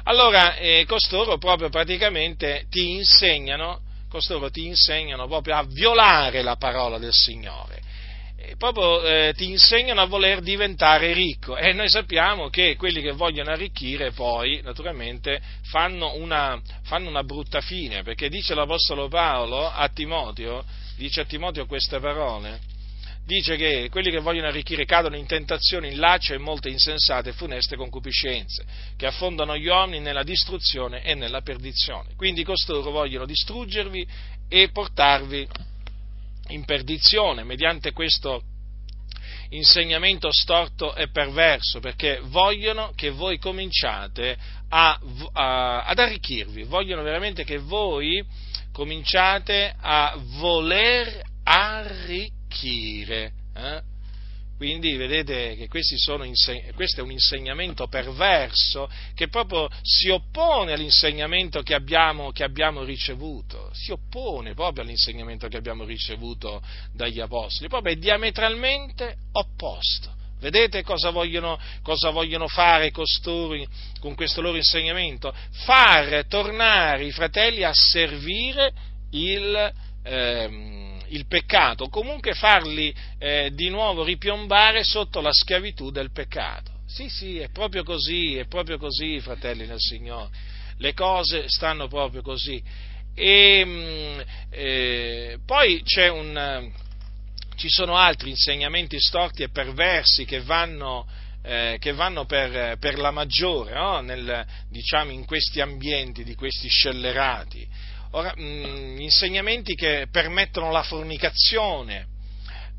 [0.05, 6.99] Allora, eh, costoro proprio praticamente ti insegnano, costoro ti insegnano proprio a violare la parola
[6.99, 7.83] del Signore
[8.59, 13.51] proprio eh, ti insegnano a voler diventare ricco e noi sappiamo che quelli che vogliono
[13.51, 20.65] arricchire poi naturalmente fanno una, fanno una brutta fine perché dice l'Apostolo Paolo a Timoteo,
[20.97, 22.61] dice a Timoteo queste parole,
[23.27, 27.33] dice che quelli che vogliono arricchire cadono in tentazioni, in laccio e molte insensate e
[27.33, 28.65] funeste concupiscenze,
[28.97, 32.11] che affondano gli uomini nella distruzione e nella perdizione.
[32.17, 34.07] Quindi costoro vogliono distruggervi
[34.49, 35.49] e portarvi
[36.49, 38.43] in perdizione mediante questo
[39.51, 44.37] insegnamento storto e perverso, perché vogliono che voi cominciate
[44.69, 44.99] a,
[45.33, 48.25] a, ad arricchirvi, vogliono veramente che voi
[48.73, 53.33] cominciate a voler arricchire.
[53.55, 53.95] Eh?
[54.57, 55.69] Quindi vedete che
[56.25, 62.83] inseg- questo è un insegnamento perverso che proprio si oppone all'insegnamento che abbiamo, che abbiamo,
[62.83, 70.15] ricevuto, si oppone proprio all'insegnamento che abbiamo ricevuto dagli Apostoli, proprio è diametralmente opposto.
[70.39, 73.63] Vedete cosa vogliono, cosa vogliono fare costoro
[74.01, 75.35] con questo loro insegnamento?
[75.65, 78.73] Far tornare i fratelli a servire
[79.11, 86.73] il, ehm, il peccato, comunque farli eh, di nuovo ripiombare sotto la schiavitù del peccato.
[86.87, 90.31] Sì, sì, è proprio così, è proprio così, fratelli del Signore.
[90.79, 92.63] Le cose stanno proprio così.
[93.15, 96.71] E mm, eh, poi un,
[97.57, 101.07] ci sono altri insegnamenti storti e perversi che vanno,
[101.43, 104.01] eh, che vanno per, per, la maggiore no?
[104.01, 107.67] Nel, diciamo, in questi ambienti di questi scellerati.
[108.17, 112.07] Ora, mh, mm, insegnamenti che permettono la fornicazione,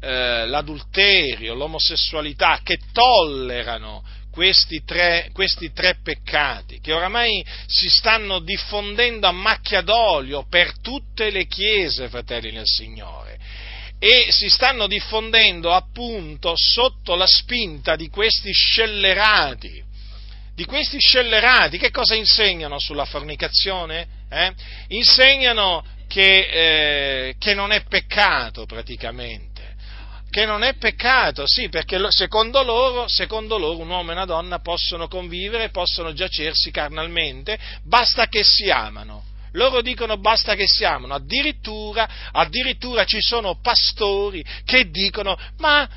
[0.01, 9.27] eh, l'adulterio, l'omosessualità, che tollerano questi tre, questi tre, peccati, che oramai si stanno diffondendo
[9.27, 13.38] a macchia d'olio per tutte le chiese, fratelli nel Signore,
[13.99, 19.85] e si stanno diffondendo appunto sotto la spinta di questi scellerati
[20.55, 24.16] di questi scellerati, che cosa insegnano sulla fornicazione?
[24.30, 24.53] Eh?
[24.89, 26.47] Insegnano che,
[27.30, 29.75] eh, che non è peccato praticamente,
[30.30, 34.59] che non è peccato, sì, perché secondo loro, secondo loro, un uomo e una donna
[34.59, 39.23] possono convivere, possono giacersi carnalmente, basta che si amano.
[39.53, 45.88] Loro dicono basta che si amano, addirittura, addirittura ci sono pastori che dicono ma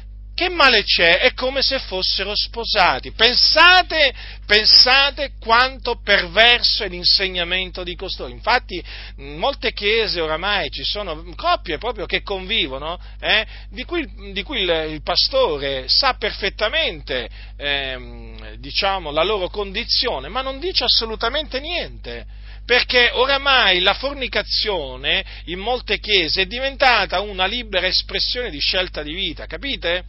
[0.41, 1.19] che male c'è?
[1.19, 3.13] È come se fossero sposati.
[3.13, 4.11] Pensate,
[4.47, 8.31] pensate quanto perverso è l'insegnamento di costoro.
[8.31, 8.83] Infatti,
[9.19, 14.63] in molte chiese oramai ci sono coppie proprio che convivono, eh, di cui, di cui
[14.63, 17.29] il, il, pastore sa perfettamente
[17.59, 25.59] eh, diciamo, la loro condizione, ma non dice assolutamente niente perché oramai la fornicazione in
[25.59, 30.05] molte chiese è diventata una libera espressione di scelta di vita, capite?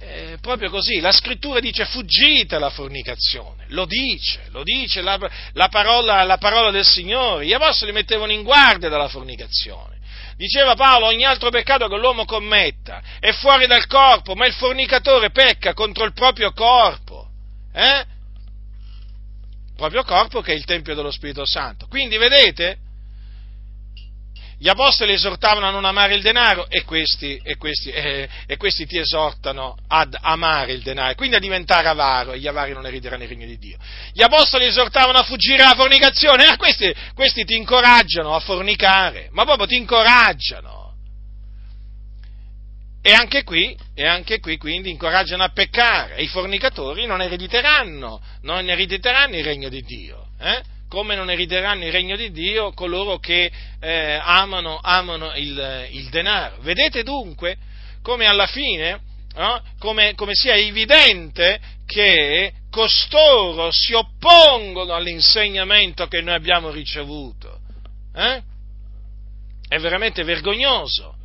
[0.00, 5.18] Eh, proprio così, la scrittura dice fuggite alla fornicazione, lo dice, lo dice la,
[5.54, 9.96] la, parola, la parola del Signore, gli apostoli mettevano in guardia dalla fornicazione.
[10.36, 15.30] Diceva Paolo, ogni altro peccato che l'uomo commetta è fuori dal corpo, ma il fornicatore
[15.30, 17.26] pecca contro il proprio corpo.
[17.72, 18.16] Eh?
[19.78, 21.86] proprio corpo che è il Tempio dello Spirito Santo.
[21.86, 22.78] Quindi vedete,
[24.60, 28.86] gli apostoli esortavano a non amare il denaro e questi, e, questi, eh, e questi,
[28.86, 33.22] ti esortano ad amare il denaro, quindi a diventare avaro e gli avari non erederanno
[33.22, 33.78] il regno di Dio.
[34.12, 39.44] Gli apostoli esortavano a fuggire dalla fornicazione e questi, questi ti incoraggiano a fornicare, ma
[39.44, 40.94] proprio ti incoraggiano.
[43.00, 48.20] E anche qui, e anche qui quindi incoraggiano a peccare e i fornicatori non erediteranno,
[48.42, 50.26] non erediteranno il regno di Dio.
[50.40, 50.76] Eh?
[50.88, 56.56] Come non erediteranno il regno di Dio coloro che eh, amano, amano il, il, denaro.
[56.60, 57.56] Vedete dunque
[58.02, 59.00] come alla fine,
[59.34, 59.62] no?
[59.78, 67.60] come, come sia evidente che costoro si oppongono all'insegnamento che noi abbiamo ricevuto.
[68.14, 68.42] Eh?
[69.68, 71.16] È veramente vergognoso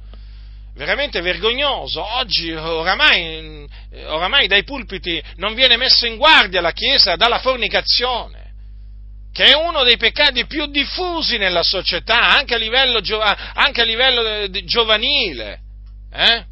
[0.75, 2.03] veramente vergognoso.
[2.15, 3.67] Oggi oramai,
[4.05, 8.42] oramai, dai pulpiti non viene messa in guardia la Chiesa dalla fornicazione
[9.33, 14.47] che è uno dei peccati più diffusi nella società, anche a livello, anche a livello
[14.63, 15.59] giovanile.
[16.13, 16.45] Eh?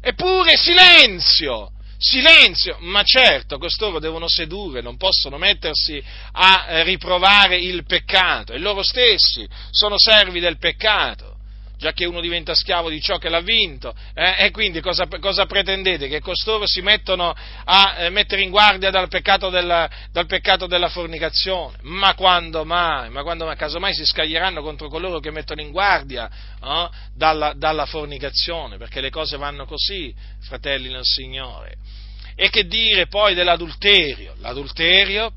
[0.00, 6.02] Eppure silenzio, silenzio, ma certo, costoro devono sedurre, non possono mettersi
[6.32, 11.37] a riprovare il peccato, e loro stessi sono servi del peccato
[11.78, 14.34] già che uno diventa schiavo di ciò che l'ha vinto, eh?
[14.38, 16.08] e quindi cosa, cosa, pretendete?
[16.08, 17.32] Che costoro si mettono
[17.64, 21.78] a eh, mettere in guardia dal peccato, della, dal peccato, della, fornicazione?
[21.82, 23.10] Ma quando mai?
[23.10, 23.56] Ma quando mai?
[23.56, 26.28] Casomai si scaglieranno contro coloro che mettono in guardia
[26.62, 31.76] eh, dalla, dalla fornicazione, perché le cose vanno così, fratelli nel Signore.
[32.34, 34.34] E che dire poi dell'adulterio?
[34.38, 35.32] L'adulterio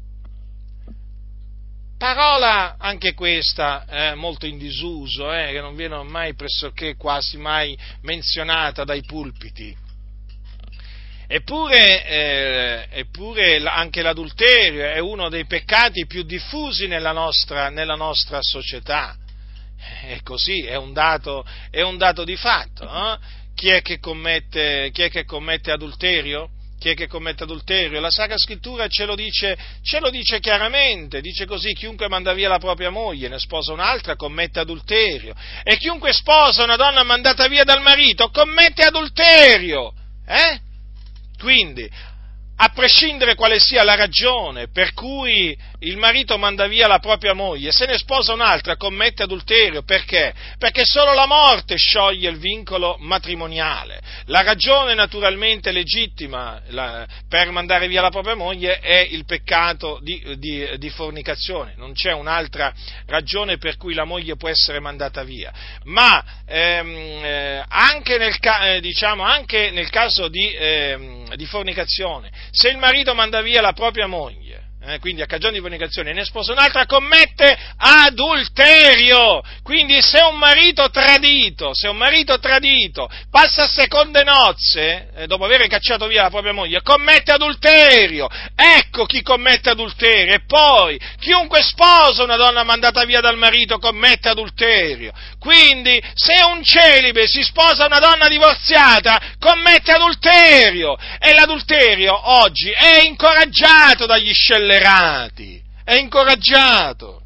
[2.02, 7.78] Parola anche questa eh, molto in disuso, eh, che non viene mai pressoché quasi mai
[8.02, 9.78] menzionata dai pulpiti.
[11.28, 18.40] Eppure, eh, eppure, anche l'adulterio è uno dei peccati più diffusi nella nostra, nella nostra
[18.42, 19.16] società.
[20.02, 22.84] È così, è un dato, è un dato di fatto.
[22.84, 23.18] Eh?
[23.54, 26.50] Chi, è commette, chi è che commette adulterio?
[26.82, 28.00] Chi è che commette adulterio?
[28.00, 32.50] La Sacra Scrittura ce lo, dice, ce lo dice chiaramente, dice così, chiunque manda via
[32.50, 37.64] la propria moglie, ne sposa un'altra, commette adulterio, e chiunque sposa una donna mandata via
[37.64, 39.94] dal marito, commette adulterio.
[40.26, 40.60] Eh?
[41.38, 41.88] Quindi,
[42.64, 47.72] a prescindere quale sia la ragione per cui il marito manda via la propria moglie,
[47.72, 50.32] se ne sposa un'altra, commette adulterio, perché?
[50.60, 54.00] Perché solo la morte scioglie il vincolo matrimoniale.
[54.26, 60.22] La ragione naturalmente legittima la, per mandare via la propria moglie è il peccato di,
[60.38, 62.72] di, di, fornicazione, non c'è un'altra
[63.08, 65.52] ragione per cui la moglie può essere mandata via.
[65.86, 72.70] Ma ehm, eh, anche, nel, eh, diciamo, anche, nel, caso di, ehm, di fornicazione, se
[72.70, 76.54] il marito manda via la propria moglie, eh, quindi a cagione di fornicazione, ne sposa
[76.54, 79.42] un'altra, commette adulterio.
[79.62, 85.46] Quindi se un marito tradito, se un marito tradito passa a seconde nozze, eh, dopo
[85.46, 88.28] aver cacciato via la propria moglie, commette adulterio.
[88.56, 90.34] Ecco chi commette adulterio.
[90.34, 95.12] E poi, chiunque sposa una donna mandata via dal marito commette adulterio.
[95.38, 100.98] Quindi, se un celibe si sposa una donna divorziata, commette adulterio.
[101.20, 107.22] E l'adulterio oggi è incoraggiato dagli scellerati tollerati, è incoraggiato,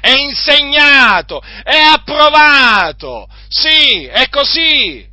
[0.00, 3.28] è insegnato, è approvato.
[3.48, 5.08] Sì, è così.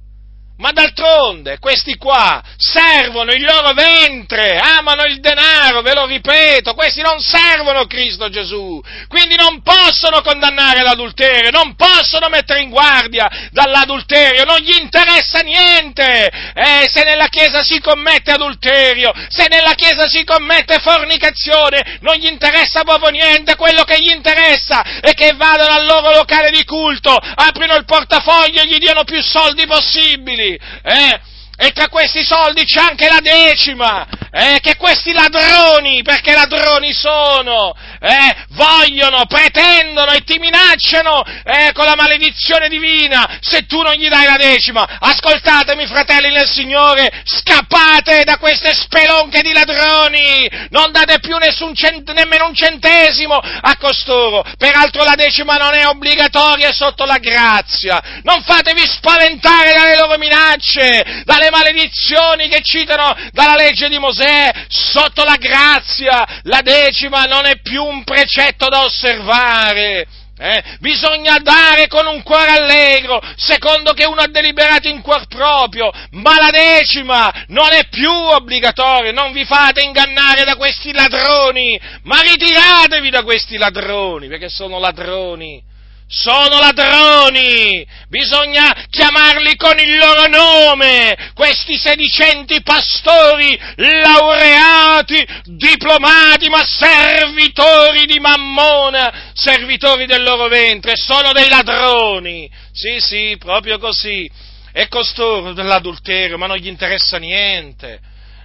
[0.57, 7.01] Ma d'altronde questi qua servono il loro ventre, amano il denaro, ve lo ripeto, questi
[7.01, 14.45] non servono Cristo Gesù, quindi non possono condannare l'adulterio, non possono mettere in guardia dall'adulterio,
[14.45, 16.27] non gli interessa niente.
[16.55, 22.25] Eh, se nella Chiesa si commette adulterio, se nella Chiesa si commette fornicazione, non gli
[22.25, 27.15] interessa proprio niente, quello che gli interessa è che vadano al loro locale di culto,
[27.15, 30.46] aprino il portafoglio e gli diano più soldi possibili
[30.83, 31.17] eh?
[31.59, 37.73] E tra questi soldi c'è anche la decima, eh, che questi ladroni, perché ladroni sono,
[37.99, 44.07] eh, vogliono, pretendono e ti minacciano eh, con la maledizione divina se tu non gli
[44.07, 44.85] dai la decima.
[44.99, 51.35] Ascoltatemi, fratelli nel Signore, scappate da queste spelonche di ladroni, non date più
[51.73, 54.43] cent- nemmeno un centesimo a costoro.
[54.57, 57.99] Peraltro la decima non è obbligatoria sotto la grazia.
[58.21, 65.23] Non fatevi spaventare dalle loro minacce, dalle maledizioni che citano dalla legge di Mosè, sotto
[65.23, 70.07] la grazia la decima non è più un precetto da osservare.
[70.39, 70.63] Eh?
[70.79, 76.35] Bisogna dare con un cuore allegro, secondo che uno ha deliberato in cuor proprio, ma
[76.39, 83.09] la decima non è più obbligatoria, non vi fate ingannare da questi ladroni, ma ritiratevi
[83.09, 85.75] da questi ladroni, perché sono ladroni
[86.07, 98.05] sono ladroni, bisogna chiamarli con il loro nome, questi sedicenti pastori, laureati, diplomati, ma servitori
[98.05, 104.29] di Mammona, servitori del loro ventre, sono dei ladroni, sì sì, proprio così,
[104.71, 107.99] e costoro dell'adulterio, ma non gli interessa niente,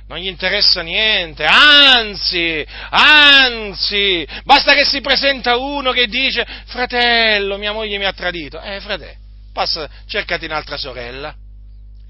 [0.06, 7.72] non gli interessa niente, anzi, anzi, basta che si presenta uno che dice, fratello, mia
[7.72, 9.18] moglie mi ha tradito, eh fratello,
[9.52, 11.34] passa, cercati un'altra sorella.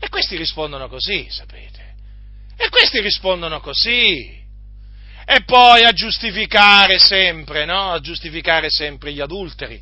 [0.01, 1.95] E questi rispondono così, sapete,
[2.57, 4.41] e questi rispondono così.
[5.25, 7.93] E poi a giustificare sempre, no?
[7.93, 9.81] A giustificare sempre gli adulteri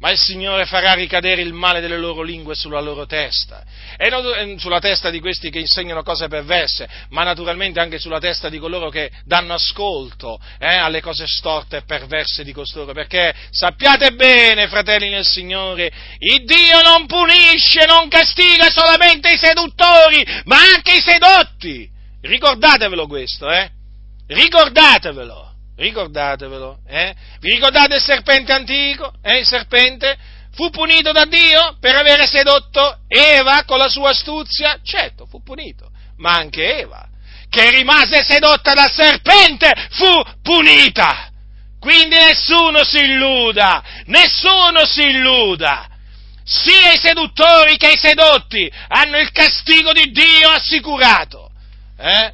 [0.00, 3.64] ma il Signore farà ricadere il male delle loro lingue sulla loro testa,
[3.96, 8.20] e non eh, sulla testa di questi che insegnano cose perverse, ma naturalmente anche sulla
[8.20, 13.34] testa di coloro che danno ascolto eh, alle cose storte e perverse di costoro, perché
[13.50, 20.56] sappiate bene, fratelli nel Signore, il Dio non punisce, non castiga solamente i seduttori, ma
[20.74, 21.88] anche i sedotti.
[22.20, 23.70] Ricordatevelo questo, eh?
[24.26, 25.48] Ricordatevelo
[25.78, 27.14] ricordatevelo, eh?
[27.40, 29.12] Vi ricordate il serpente antico?
[29.22, 30.16] Eh, il serpente
[30.52, 34.80] fu punito da Dio per avere sedotto Eva con la sua astuzia?
[34.82, 37.06] Certo, fu punito, ma anche Eva,
[37.48, 41.30] che rimase sedotta dal serpente, fu punita.
[41.78, 45.86] Quindi nessuno si illuda, nessuno si illuda.
[46.42, 51.50] Sia i seduttori che i sedotti hanno il castigo di Dio assicurato.
[51.98, 52.32] Eh?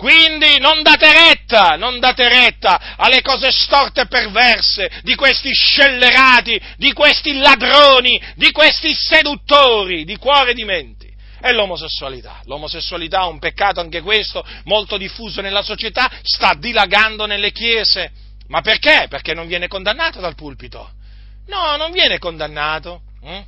[0.00, 6.58] Quindi non date retta, non date retta alle cose storte e perverse di questi scellerati,
[6.78, 11.06] di questi ladroni, di questi seduttori di cuore e di menti.
[11.38, 12.40] È l'omosessualità.
[12.44, 18.10] L'omosessualità è un peccato anche questo, molto diffuso nella società, sta dilagando nelle chiese.
[18.48, 19.04] Ma perché?
[19.06, 20.92] Perché non viene condannato dal pulpito.
[21.48, 23.02] No, non viene condannato.
[23.22, 23.42] Hm?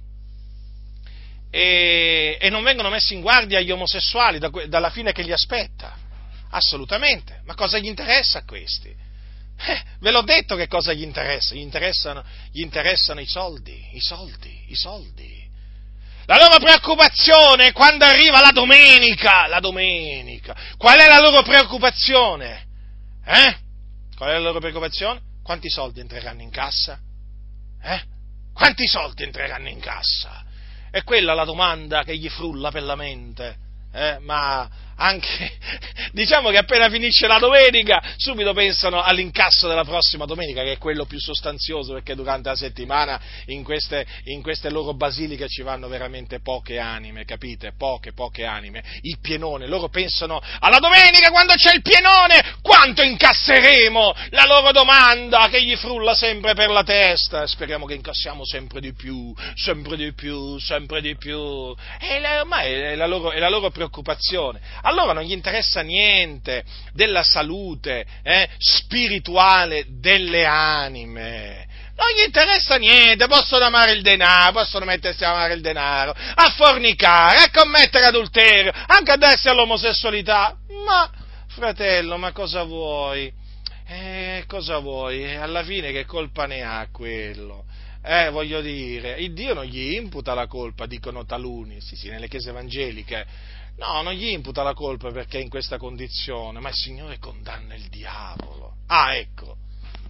[1.50, 6.01] E, e, non vengono messi in guardia gli omosessuali da, dalla fine che li aspetta.
[6.54, 8.94] Assolutamente, ma cosa gli interessa a questi?
[9.64, 14.00] Eh, ve l'ho detto che cosa gli interessa, gli interessano, gli interessano i soldi, i
[14.00, 15.50] soldi, i soldi.
[16.26, 20.54] La loro preoccupazione è quando arriva la domenica, la domenica.
[20.76, 22.66] Qual è la loro preoccupazione?
[23.24, 23.56] Eh?
[24.14, 25.20] Qual è la loro preoccupazione?
[25.42, 26.98] Quanti soldi entreranno in cassa?
[27.82, 28.02] Eh?
[28.52, 30.44] Quanti soldi entreranno in cassa?
[30.90, 33.56] È quella la domanda che gli frulla per la mente.
[33.92, 34.18] Eh?
[34.20, 35.52] Ma anche,
[36.12, 41.04] diciamo che appena finisce la domenica, subito pensano all'incasso della prossima domenica, che è quello
[41.04, 46.40] più sostanzioso, perché durante la settimana in queste, in queste loro basiliche ci vanno veramente
[46.40, 47.72] poche anime, capite?
[47.76, 48.82] Poche, poche anime.
[49.02, 54.14] Il pienone, loro pensano alla domenica quando c'è il pienone, quanto incasseremo?
[54.30, 58.92] La loro domanda che gli frulla sempre per la testa, speriamo che incassiamo sempre di
[58.92, 61.74] più, sempre di più, sempre di più.
[62.00, 66.64] E ormai è la loro, è la loro preoccupazione a loro non gli interessa niente
[66.92, 71.66] della salute eh, spirituale delle anime.
[71.94, 76.50] Non gli interessa niente, possono amare il denaro, possono mettersi a amare il denaro, a
[76.50, 80.56] fornicare, a commettere adulterio, anche a darsi all'omosessualità.
[80.84, 81.10] Ma,
[81.48, 83.32] fratello, ma cosa vuoi?
[83.86, 85.36] Eh, cosa vuoi?
[85.36, 87.66] Alla fine che colpa ne ha quello?
[88.04, 92.26] Eh, voglio dire, il Dio non gli imputa la colpa, dicono taluni, sì, sì, nelle
[92.26, 93.26] chiese evangeliche
[93.76, 97.74] No, non gli imputa la colpa perché è in questa condizione, ma il Signore condanna
[97.74, 98.76] il diavolo.
[98.86, 99.56] Ah, ecco,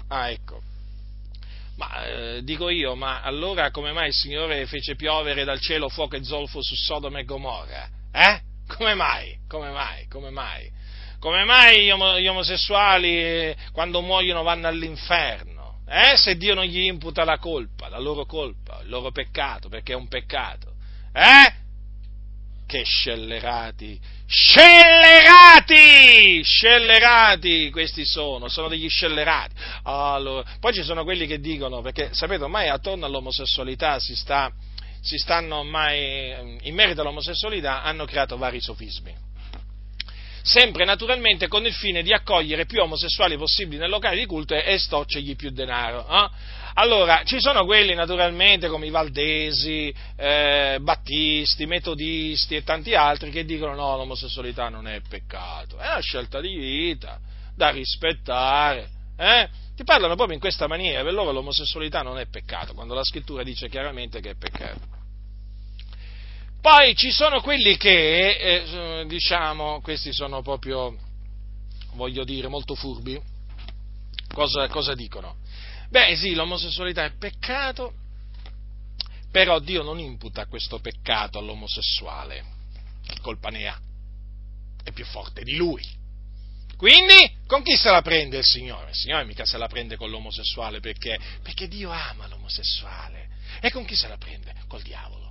[0.08, 0.60] ah, ecco.
[1.76, 6.16] Ma eh, dico io, ma allora come mai il Signore fece piovere dal cielo fuoco
[6.16, 7.88] e zolfo su Sodoma e Gomorra?
[8.12, 8.40] Eh?
[8.68, 9.38] Come mai?
[9.48, 10.06] Come mai?
[10.08, 10.70] Come mai?
[11.18, 15.80] Come mai gli, om- gli omosessuali eh, quando muoiono vanno all'inferno?
[15.86, 16.16] Eh?
[16.16, 19.96] Se Dio non gli imputa la colpa, la loro colpa, il loro peccato, perché è
[19.96, 20.72] un peccato.
[21.12, 21.60] Eh?
[22.72, 24.00] Che scellerati!
[24.26, 25.74] Scellerati!
[26.42, 29.54] Scellerati questi sono, sono degli scellerati.
[29.82, 34.50] Allora, poi ci sono quelli che dicono, perché sapete, ormai attorno all'omosessualità si sta,
[35.02, 39.14] si stanno ormai, in merito all'omosessualità, hanno creato vari sofismi.
[40.42, 44.76] Sempre naturalmente con il fine di accogliere più omosessuali possibili nel locale di culto e
[44.76, 46.06] storcergli più denaro.
[46.08, 46.30] Eh?
[46.74, 53.44] Allora, ci sono quelli naturalmente come i Valdesi, eh, Battisti, Metodisti e tanti altri che
[53.44, 57.20] dicono no, l'omosessualità non è peccato, è una scelta di vita
[57.54, 58.88] da rispettare.
[59.16, 59.48] Eh?
[59.76, 63.42] Ti parlano proprio in questa maniera, per loro l'omosessualità non è peccato, quando la scrittura
[63.42, 65.01] dice chiaramente che è peccato.
[66.62, 70.96] Poi ci sono quelli che, eh, diciamo, questi sono proprio,
[71.94, 73.20] voglio dire, molto furbi.
[74.32, 75.38] Cosa, cosa dicono?
[75.90, 77.92] Beh sì, l'omosessualità è peccato,
[79.32, 82.44] però Dio non imputa questo peccato all'omosessuale,
[83.22, 83.76] colpa ne ha,
[84.84, 85.84] è più forte di lui.
[86.76, 88.90] Quindi, con chi se la prende il Signore?
[88.90, 91.18] Il Signore mica se la prende con l'omosessuale perché?
[91.42, 93.30] Perché Dio ama l'omosessuale.
[93.60, 94.54] E con chi se la prende?
[94.68, 95.21] Col diavolo.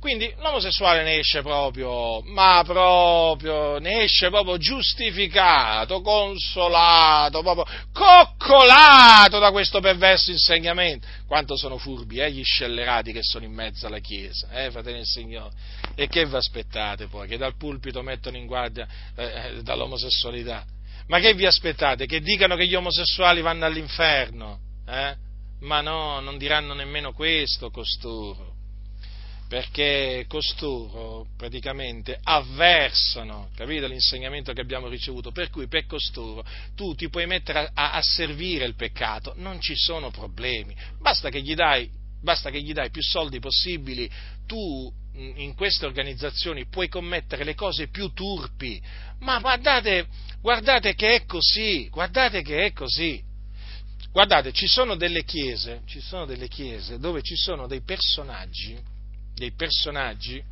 [0.00, 9.50] Quindi l'omosessuale ne esce proprio, ma proprio, ne esce proprio giustificato, consolato, proprio coccolato da
[9.50, 11.06] questo perverso insegnamento.
[11.26, 15.04] Quanto sono furbi, eh, gli scellerati che sono in mezzo alla Chiesa, eh, fratelli del
[15.04, 15.52] Signore.
[15.94, 17.28] E che vi aspettate poi?
[17.28, 20.64] Che dal pulpito mettono in guardia eh, eh, dall'omosessualità?
[21.08, 22.06] Ma che vi aspettate?
[22.06, 24.60] Che dicano che gli omosessuali vanno all'inferno?
[24.88, 25.14] Eh?
[25.60, 28.49] Ma no, non diranno nemmeno questo costoro
[29.50, 36.44] perché costoro praticamente avversano, capite l'insegnamento che abbiamo ricevuto, per cui per costoro
[36.76, 41.42] tu ti puoi mettere a, a servire il peccato, non ci sono problemi, basta che
[41.42, 41.90] gli dai,
[42.22, 44.08] che gli dai più soldi possibili,
[44.46, 48.80] tu in queste organizzazioni puoi commettere le cose più turpi,
[49.18, 50.06] ma guardate,
[50.40, 53.20] guardate che è così, guardate che è così.
[54.12, 58.98] Guardate, ci sono chiese, ci sono delle chiese dove ci sono dei personaggi
[59.40, 60.44] dei personaggi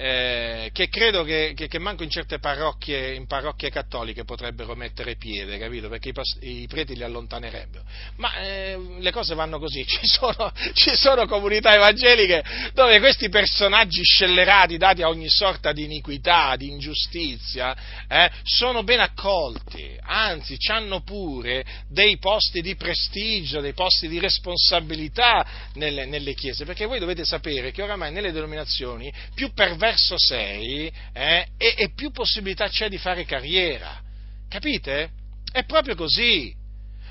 [0.00, 5.16] eh, che credo che, che, che, manco in certe parrocchie, in parrocchie cattoliche potrebbero mettere
[5.16, 5.88] piede, capito?
[5.88, 7.82] Perché i, past- i preti li allontanerebbero.
[8.18, 12.44] Ma eh, le cose vanno così, ci sono, ci sono, comunità evangeliche
[12.74, 17.76] dove questi personaggi scellerati, dati a ogni sorta di iniquità, di ingiustizia,
[18.06, 25.44] eh, sono ben accolti, anzi hanno pure dei posti di prestigio, dei posti di responsabilità
[25.74, 30.92] nelle, nelle chiese, perché voi dovete sapere che oramai nelle denominazioni più perverse verso 6
[31.14, 34.00] eh, e, e più possibilità c'è di fare carriera.
[34.48, 35.10] Capite?
[35.50, 36.54] È proprio così.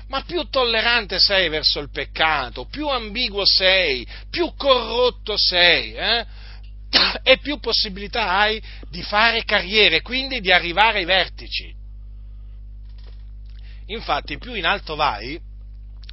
[0.08, 6.26] Ma più tollerante sei verso il peccato, più ambiguo sei, più corrotto sei, eh?
[7.22, 11.74] e più possibilità hai di fare carriera e quindi di arrivare ai vertici.
[13.86, 15.38] Infatti, più in alto vai,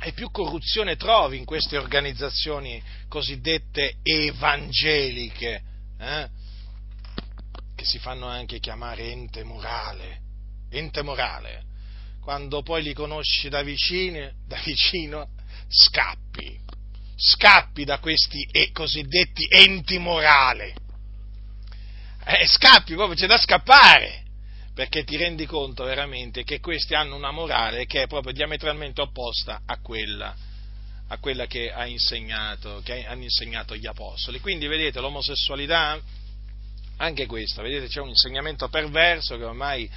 [0.01, 5.61] e più corruzione trovi in queste organizzazioni cosiddette evangeliche,
[5.99, 6.34] eh?
[7.85, 10.19] Si fanno anche chiamare ente morale,
[10.69, 11.63] ente morale.
[12.21, 15.29] Quando poi li conosci da vicino, da vicino
[15.67, 16.59] scappi,
[17.15, 20.73] scappi da questi cosiddetti enti morali.
[22.25, 24.23] Eh, scappi proprio, c'è da scappare
[24.73, 29.61] perché ti rendi conto veramente che questi hanno una morale che è proprio diametralmente opposta
[29.65, 30.35] a quella,
[31.07, 34.41] a quella che, ha che hanno insegnato gli apostoli.
[34.41, 35.97] Quindi vedete l'omosessualità,
[36.97, 39.89] anche questa, vedete c'è un insegnamento perverso che ormai,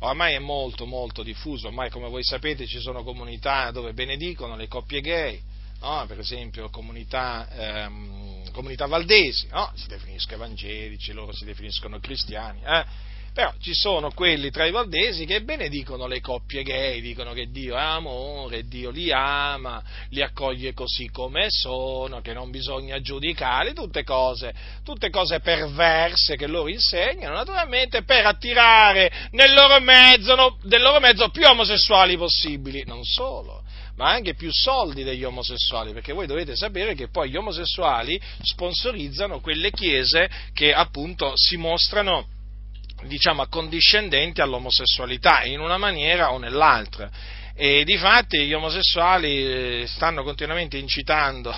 [0.00, 4.66] ormai è molto molto diffuso, ormai come voi sapete ci sono comunità dove benedicono le
[4.66, 5.40] coppie gay,
[5.80, 6.04] no?
[6.06, 9.70] per esempio comunità, ehm, comunità valdesi, no?
[9.74, 12.84] si definiscono evangelici, loro si definiscono cristiani, eh?
[13.32, 17.76] Però ci sono quelli tra i valdesi che benedicono le coppie gay, dicono che Dio
[17.76, 24.02] è amore, Dio li ama, li accoglie così come sono, che non bisogna giudicarli, tutte
[24.02, 24.52] cose,
[24.84, 30.98] tutte cose perverse che loro insegnano, naturalmente per attirare nel loro mezzo, no, del loro
[30.98, 33.62] mezzo più omosessuali possibili, non solo
[33.96, 39.40] ma anche più soldi degli omosessuali, perché voi dovete sapere che poi gli omosessuali sponsorizzano
[39.40, 42.26] quelle chiese che appunto si mostrano
[43.04, 47.10] diciamo, accondiscendenti all'omosessualità in una maniera o nell'altra.
[47.54, 51.54] E di fatti gli omosessuali eh, stanno continuamente incitando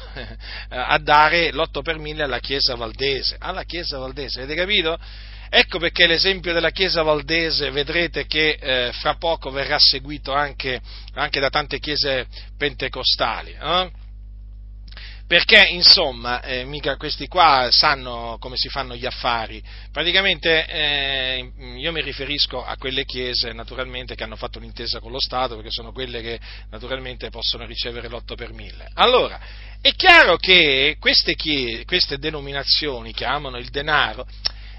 [0.68, 3.36] a dare l'8 per 1000 alla Chiesa Valdese.
[3.38, 4.98] Alla Chiesa Valdese, avete capito?
[5.54, 10.80] Ecco perché l'esempio della Chiesa Valdese vedrete che eh, fra poco verrà seguito anche,
[11.12, 12.26] anche, da tante chiese
[12.56, 13.50] pentecostali.
[13.52, 13.90] Eh?
[15.26, 19.62] Perché insomma eh, mica questi qua sanno come si fanno gli affari.
[19.90, 25.20] Praticamente eh, io mi riferisco a quelle chiese naturalmente che hanno fatto un'intesa con lo
[25.20, 28.88] Stato, perché sono quelle che naturalmente possono ricevere l'8 per 1000.
[28.94, 29.40] Allora,
[29.80, 34.26] è chiaro che queste, chiese, queste denominazioni che amano il denaro,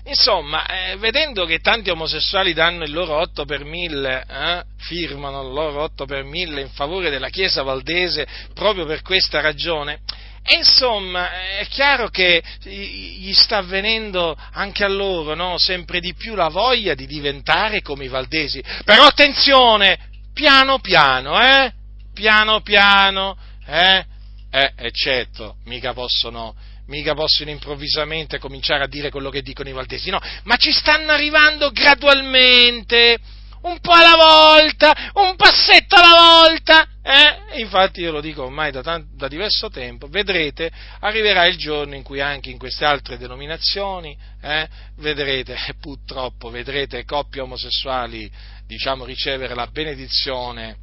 [0.06, 5.54] Insomma, eh, vedendo che tanti omosessuali danno il loro 8 per 1000, eh, firmano il
[5.54, 10.02] loro 8 per 1000 in favore della Chiesa valdese proprio per questa ragione,
[10.46, 15.58] e insomma, è chiaro che gli sta avvenendo anche a loro no?
[15.58, 18.62] sempre di più la voglia di diventare come i valdesi.
[18.84, 19.98] Però attenzione,
[20.34, 21.72] piano piano, eh?
[22.14, 24.06] Piano piano, eh?
[24.52, 26.54] Eh, eccetto, mica possono,
[26.88, 31.12] mica possono improvvisamente cominciare a dire quello che dicono i valdesi, no, ma ci stanno
[31.12, 33.18] arrivando gradualmente,
[33.64, 37.60] un po' alla volta, un passetto alla volta, eh?
[37.60, 42.04] Infatti io lo dico ormai da, tanto, da, diverso tempo, vedrete, arriverà il giorno in
[42.04, 48.30] cui anche in queste altre denominazioni, eh, vedrete, purtroppo, vedrete coppie omosessuali,
[48.66, 50.78] diciamo, ricevere la benedizione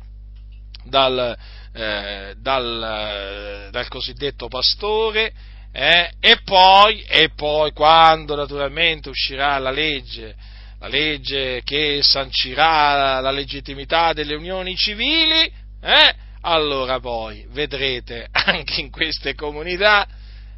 [0.85, 1.37] dal,
[1.73, 5.33] eh, dal, dal cosiddetto pastore,
[5.73, 10.35] eh, e, poi, e poi, quando naturalmente uscirà la legge
[10.81, 15.53] la legge che sancirà la legittimità delle unioni civili,
[15.83, 16.15] eh?
[16.41, 20.09] allora poi vedrete anche in queste comunità,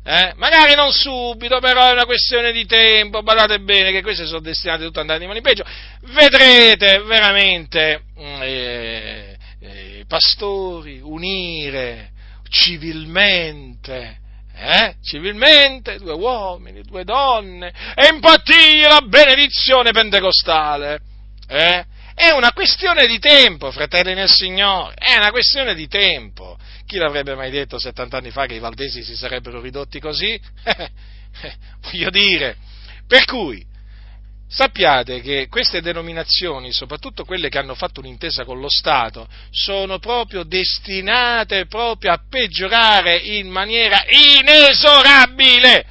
[0.05, 0.33] eh?
[0.37, 4.85] magari non subito, però è una questione di tempo, badate bene che queste sono destinate
[4.85, 5.65] tutte ad andare di mano in peggio,
[6.13, 12.11] vedrete veramente mm, eh, eh, pastori unire
[12.49, 14.21] civilmente
[14.63, 14.95] eh?
[15.03, 21.01] civilmente, due uomini, due donne, e impartire la benedizione pentecostale.
[21.49, 21.85] Eh?
[22.15, 26.57] È una questione di tempo, fratelli nel Signore, è una questione di tempo.
[26.87, 30.41] Chi l'avrebbe mai detto 70 anni fa che i valdesi si sarebbero ridotti così?
[31.83, 32.57] Voglio dire,
[33.07, 33.65] per cui
[34.53, 40.45] sappiate che queste denominazioni, soprattutto quelle che hanno fatto un'intesa con lo Stato, sono proprio
[40.45, 45.87] destinate proprio a peggiorare in maniera inesorabile.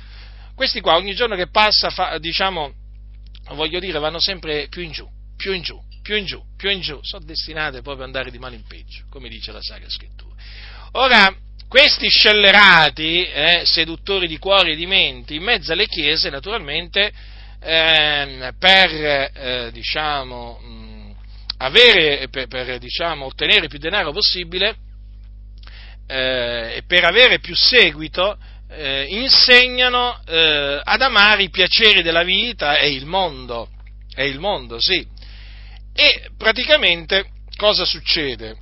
[0.55, 2.71] Questi qua ogni giorno che passa, fa, diciamo,
[3.53, 6.81] voglio dire, vanno sempre più in giù, più in giù, più in giù, più in
[6.81, 10.35] giù, sono destinate proprio ad andare di mano in peggio, come dice la Sacra Scrittura.
[10.93, 11.35] Ora,
[11.67, 17.11] questi scellerati, eh, seduttori di cuori e di menti, in mezzo alle chiese, naturalmente,
[17.63, 21.15] eh, per eh, diciamo, mh,
[21.57, 24.75] avere, per, per diciamo, ottenere più denaro possibile
[26.07, 28.37] eh, e per avere più seguito
[28.67, 33.69] eh, insegnano eh, ad amare i piaceri della vita e il mondo,
[34.15, 35.05] e il mondo, sì.
[35.93, 38.57] E praticamente cosa succede?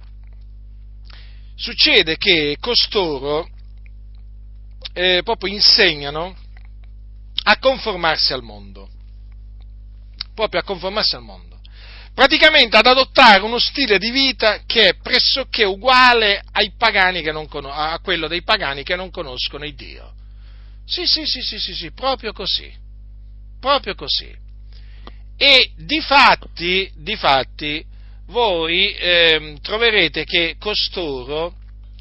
[1.56, 3.48] Succede che costoro
[4.94, 6.36] eh, proprio insegnano
[7.50, 8.88] a conformarsi al mondo,
[10.36, 11.48] proprio a conformarsi al mondo.
[12.14, 16.44] praticamente ad adottare uno stile di vita che è pressoché uguale
[17.48, 20.14] conos- a quello dei pagani che non conoscono il Dio.
[20.86, 22.72] Sì, sì, sì, sì, sì, sì, proprio così,
[23.60, 24.36] proprio così.
[25.38, 27.86] E di fatti, di fatti
[28.28, 31.56] voi eh, troverete che costoro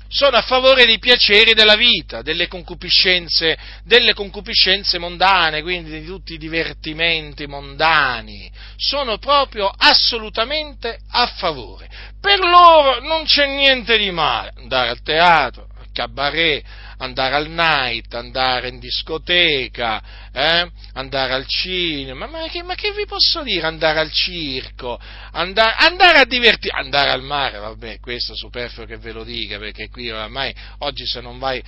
[0.09, 6.35] sono a favore dei piaceri della vita, delle concupiscenze, delle concupiscenze mondane, quindi di tutti
[6.35, 8.51] i divertimenti mondani.
[8.77, 11.89] Sono proprio assolutamente a favore.
[12.21, 16.65] Per loro non c'è niente di male andare al teatro, al cabaret,
[16.99, 20.71] andare al night, andare in discoteca, eh?
[20.95, 23.67] andare al cinema, ma che, ma che, vi posso dire?
[23.67, 24.99] Andare al circo,
[25.33, 29.59] andare, andare a divertirsi, andare al mare, vabbè, questo è superfluo che ve lo dica,
[29.59, 31.63] perché qui oramai oggi se non vai,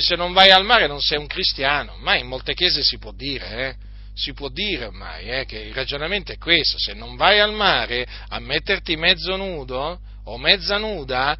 [0.00, 3.12] se non vai al mare non sei un cristiano, ma in molte chiese si può
[3.12, 3.84] dire, eh?
[4.14, 8.06] si può dire ormai eh, che il ragionamento è questo, se non vai al mare
[8.28, 11.36] a metterti mezzo nudo o mezza nuda,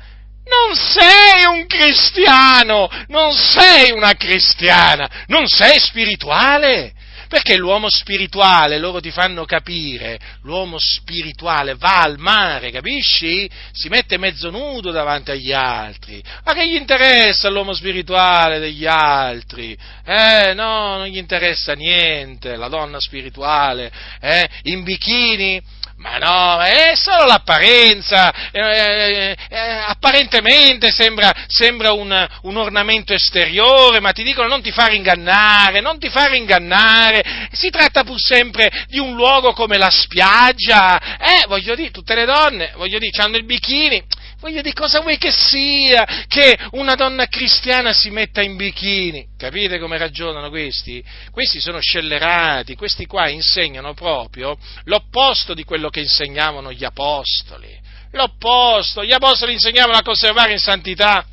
[0.47, 6.95] non sei un cristiano, non sei una cristiana, non sei spirituale.
[7.29, 13.51] Perché l'uomo spirituale, loro ti fanno capire, l'uomo spirituale va al mare, capisci?
[13.73, 16.23] Si mette mezzo nudo davanti agli altri.
[16.45, 19.77] Ma che gli interessa l'uomo spirituale degli altri?
[20.05, 23.91] Eh, no, non gli interessa niente, la donna spirituale,
[24.21, 25.61] eh, in bikini
[25.99, 34.01] ma no, è solo l'apparenza, eh, eh, eh, apparentemente sembra, sembra un, un, ornamento esteriore,
[34.01, 38.71] ma ti dicono non ti fare ingannare, non ti fare ingannare, si tratta pur sempre
[38.89, 43.39] di un luogo come la spiaggia, eh, voglio dire, tutte le donne, voglio dire, hanno
[43.39, 44.03] il bikini,
[44.39, 49.29] Voglio dire, cosa vuoi che sia che una donna cristiana si metta in bikini?
[49.37, 51.03] Capite come ragionano questi?
[51.31, 57.81] Questi sono scellerati, questi qua insegnano proprio l'opposto di quello che insegnavano gli apostoli.
[58.13, 61.25] L'opposto, gli apostoli insegnavano a conservare in santità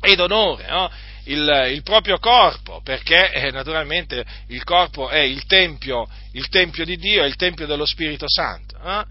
[0.00, 0.90] ed onore, no?
[1.24, 6.96] Il, il, proprio corpo, perché eh, naturalmente il corpo è il tempio, il tempio, di
[6.96, 8.76] Dio, è il tempio dello Spirito Santo.
[8.82, 9.06] No?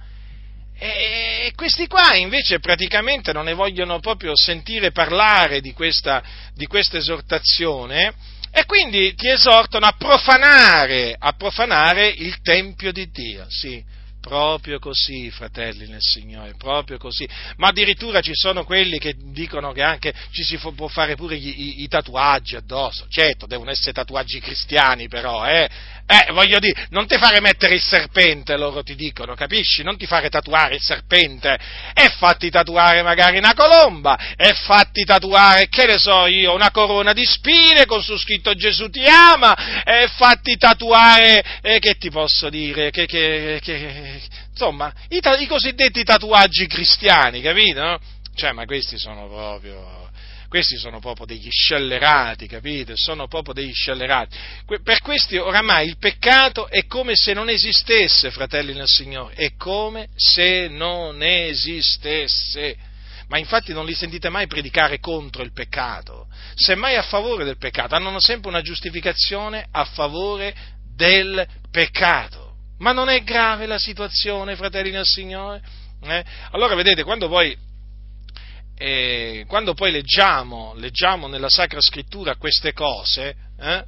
[0.83, 6.23] E questi qua invece praticamente non ne vogliono proprio sentire parlare di questa,
[6.55, 8.11] di questa esortazione
[8.51, 13.83] e quindi ti esortano a profanare, a profanare il Tempio di Dio, sì,
[14.21, 17.27] Proprio così, fratelli nel Signore, proprio così.
[17.57, 21.61] Ma addirittura ci sono quelli che dicono che anche ci si può fare pure i,
[21.61, 23.07] i, i tatuaggi addosso.
[23.09, 25.67] Certo, devono essere tatuaggi cristiani però, eh.
[26.11, 29.81] Eh, voglio dire, non ti fare mettere il serpente, loro ti dicono, capisci?
[29.81, 31.57] Non ti fare tatuare il serpente.
[31.93, 37.13] E fatti tatuare magari una colomba, e fatti tatuare, che ne so io, una corona
[37.13, 42.49] di spine con su scritto Gesù ti ama, e fatti tatuare, eh, che ti posso
[42.49, 44.10] dire, che, che, che
[44.49, 47.99] insomma, i, i, cosiddetti tatuaggi cristiani, capito?
[48.35, 50.09] Cioè, ma questi sono proprio,
[50.47, 52.93] questi sono proprio degli scellerati, capite?
[52.95, 54.37] Sono proprio degli scellerati.
[54.83, 60.09] Per questi oramai il peccato è come se non esistesse, fratelli nel Signore, è come
[60.15, 62.75] se non esistesse.
[63.27, 67.95] Ma infatti non li sentite mai predicare contro il peccato, semmai a favore del peccato,
[67.95, 70.53] hanno sempre una giustificazione a favore
[70.95, 72.40] del peccato.
[72.81, 75.61] Ma non è grave la situazione, fratelli del Signore?
[76.03, 76.25] Eh?
[76.51, 77.55] Allora vedete, quando poi,
[78.75, 83.83] eh, quando poi leggiamo, leggiamo, nella Sacra Scrittura queste cose, eh,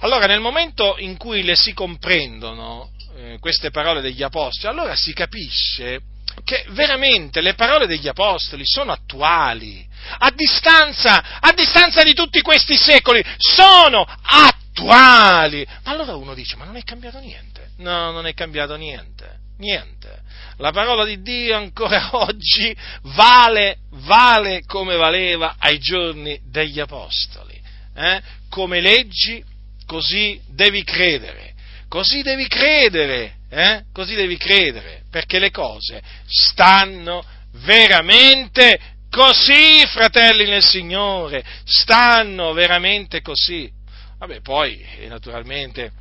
[0.00, 5.12] allora nel momento in cui le si comprendono, eh, queste parole degli Apostoli, allora si
[5.12, 6.00] capisce
[6.44, 9.84] che veramente le parole degli Apostoli sono attuali,
[10.18, 15.66] a distanza, a distanza di tutti questi secoli, sono attuali.
[15.82, 17.55] Ma allora uno dice, ma non è cambiato niente.
[17.78, 20.22] No, non è cambiato niente, niente.
[20.58, 22.74] La parola di Dio ancora oggi
[23.14, 27.60] vale, vale come valeva ai giorni degli Apostoli.
[27.94, 28.22] Eh?
[28.48, 29.44] Come leggi,
[29.86, 31.54] così devi credere.
[31.88, 33.84] Così devi credere, eh?
[33.92, 37.24] così devi credere, perché le cose stanno
[37.64, 43.70] veramente così, fratelli nel Signore, stanno veramente così.
[44.18, 45.92] Vabbè, poi, naturalmente,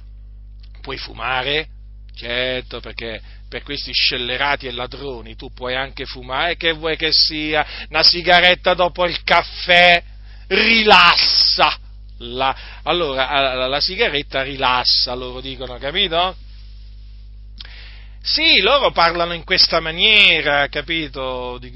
[0.85, 1.67] puoi fumare?
[2.15, 3.19] Certo, perché
[3.49, 7.65] per questi scellerati e ladroni tu puoi anche fumare, che vuoi che sia?
[7.89, 10.01] Una sigaretta dopo il caffè
[10.47, 11.79] rilassa.
[12.19, 16.37] La, allora, la, la sigaretta rilassa, loro dicono, capito?
[18.21, 21.57] Sì, loro parlano in questa maniera, capito?
[21.59, 21.71] Di,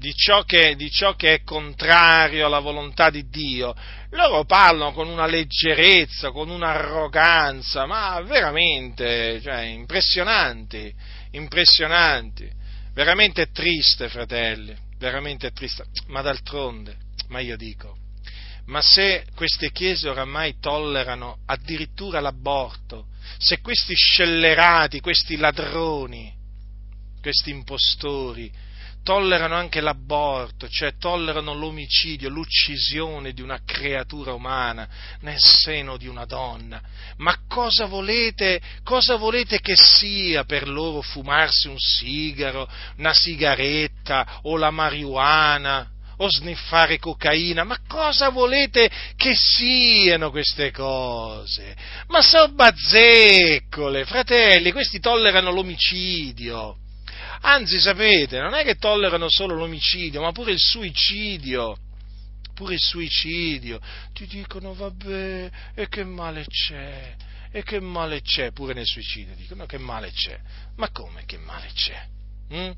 [0.00, 3.76] di ciò, che, di ciò che è contrario alla volontà di Dio,
[4.12, 10.90] loro parlano con una leggerezza, con un'arroganza, ma veramente, cioè, impressionanti,
[11.32, 12.50] impressionanti.
[12.94, 15.84] Veramente triste, fratelli, veramente triste.
[16.06, 16.96] Ma d'altronde,
[17.28, 17.98] ma io dico,
[18.66, 26.32] ma se queste chiese oramai tollerano addirittura l'aborto, se questi scellerati, questi ladroni,
[27.20, 28.50] questi impostori,
[29.02, 34.88] tollerano anche l'aborto, cioè tollerano l'omicidio, l'uccisione di una creatura umana
[35.20, 36.80] nel seno di una donna.
[37.16, 44.56] Ma cosa volete, cosa volete che sia per loro fumarsi un sigaro, una sigaretta o
[44.56, 45.88] la marijuana?
[46.22, 51.74] o sniffare cocaina, ma cosa volete che siano queste cose?
[52.08, 56.76] Ma sono bazzeccole, fratelli, questi tollerano l'omicidio.
[57.42, 61.76] Anzi, sapete, non è che tollerano solo l'omicidio, ma pure il suicidio.
[62.54, 63.80] Pure il suicidio.
[64.12, 67.16] Ti dicono, vabbè, e che male c'è?
[67.50, 69.34] E che male c'è pure nel suicidio?
[69.34, 70.38] Dicono che male c'è.
[70.76, 72.06] Ma come che male c'è?
[72.52, 72.70] Mm?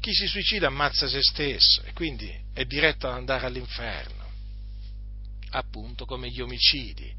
[0.00, 4.24] Chi si suicida ammazza se stesso e quindi è diretto ad andare all'inferno,
[5.50, 7.12] appunto come gli omicidi.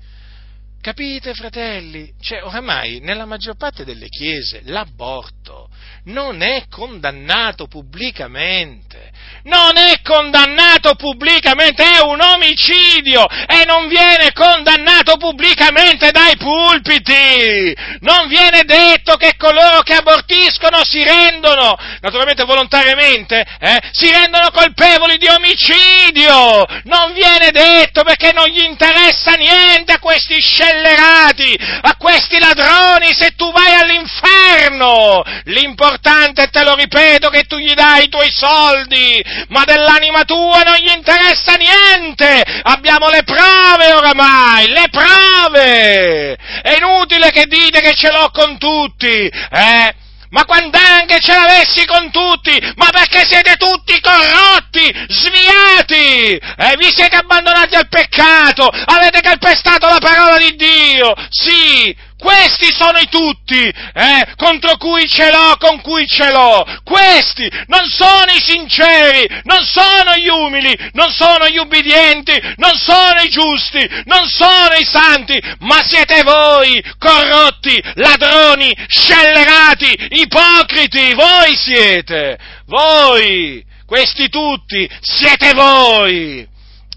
[0.81, 2.13] Capite, fratelli?
[2.21, 5.68] Cioè, oramai nella maggior parte delle chiese l'aborto
[6.05, 9.09] non è condannato pubblicamente.
[9.43, 17.73] Non è condannato pubblicamente, è un omicidio e non viene condannato pubblicamente dai pulpiti.
[18.01, 25.17] Non viene detto che coloro che abortiscono si rendono, naturalmente volontariamente, eh, si rendono colpevoli
[25.17, 26.65] di omicidio.
[26.83, 33.31] Non viene detto perché non gli interessa niente a questi scellerati, a questi ladroni se
[33.35, 35.23] tu vai all'inferno.
[35.45, 40.75] L'importante, te lo ripeto, che tu gli dai i tuoi soldi, ma dell'anima tua non
[40.75, 42.43] gli interessa niente.
[42.63, 46.37] Abbiamo le prove oramai, le prove.
[46.61, 49.95] È inutile che dite che ce l'ho con tutti, eh?
[50.31, 56.91] Ma quando anche ce l'avessi con tutti, ma perché siete tutti corrotti, sviati, eh, vi
[56.95, 63.65] siete abbandonati al peccato, avete calpestato la parola di Dio, sì, questi sono i tutti,
[63.65, 66.65] eh, contro cui ce l'ho, con cui ce l'ho.
[66.83, 73.21] Questi non sono i sinceri, non sono gli umili, non sono gli ubbidienti, non sono
[73.21, 82.37] i giusti, non sono i santi, ma siete voi, corrotti, ladroni, scellerati, ipocriti, voi siete,
[82.65, 86.45] voi, questi tutti, siete voi,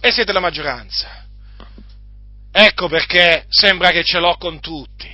[0.01, 1.22] e siete la maggioranza.
[2.55, 5.09] Ecco perché sembra che ce l'ho con tutti,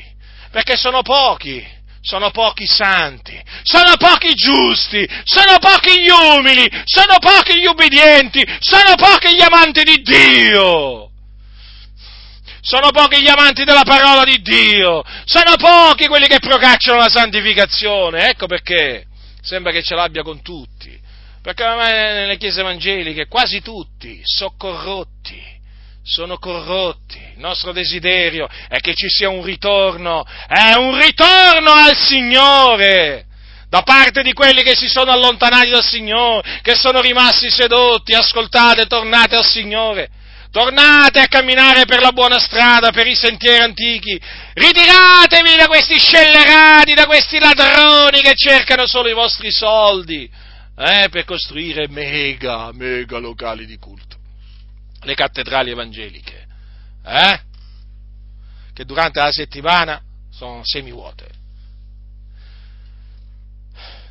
[0.50, 1.64] perché sono pochi,
[2.00, 8.96] sono pochi santi, sono pochi giusti, sono pochi gli umili, sono pochi gli ubbidienti, sono
[8.96, 11.10] pochi gli amanti di Dio.
[12.60, 18.30] Sono pochi gli amanti della parola di Dio, sono pochi quelli che procacciano la santificazione,
[18.30, 19.06] ecco perché
[19.40, 20.98] sembra che ce l'abbia con tutti,
[21.40, 25.56] perché ormai nelle chiese evangeliche quasi tutti sono corrotti
[26.08, 27.18] sono corrotti.
[27.18, 33.26] Il nostro desiderio è che ci sia un ritorno, è un ritorno al Signore
[33.68, 38.86] da parte di quelli che si sono allontanati dal Signore, che sono rimasti sedotti, ascoltate,
[38.86, 40.08] tornate al Signore.
[40.50, 44.18] Tornate a camminare per la buona strada, per i sentieri antichi.
[44.54, 50.28] Ritiratevi da questi scellerati, da questi ladroni che cercano solo i vostri soldi
[50.78, 54.07] eh, per costruire mega, mega locali di culto
[55.00, 56.46] le cattedrali evangeliche,
[57.04, 57.40] eh?
[58.72, 61.36] che durante la settimana sono semivuote.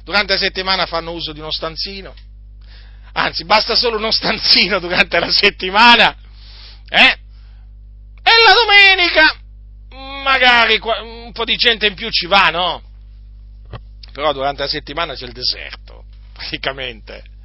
[0.04, 2.14] Durante la settimana fanno uso di uno stanzino,
[3.14, 6.16] anzi basta solo uno stanzino durante la settimana,
[6.90, 7.18] eh?
[8.24, 9.36] E la domenica
[10.24, 12.82] magari un po' di gente in più ci va, no?
[14.12, 17.36] Però durante la settimana c'è il deserto, praticamente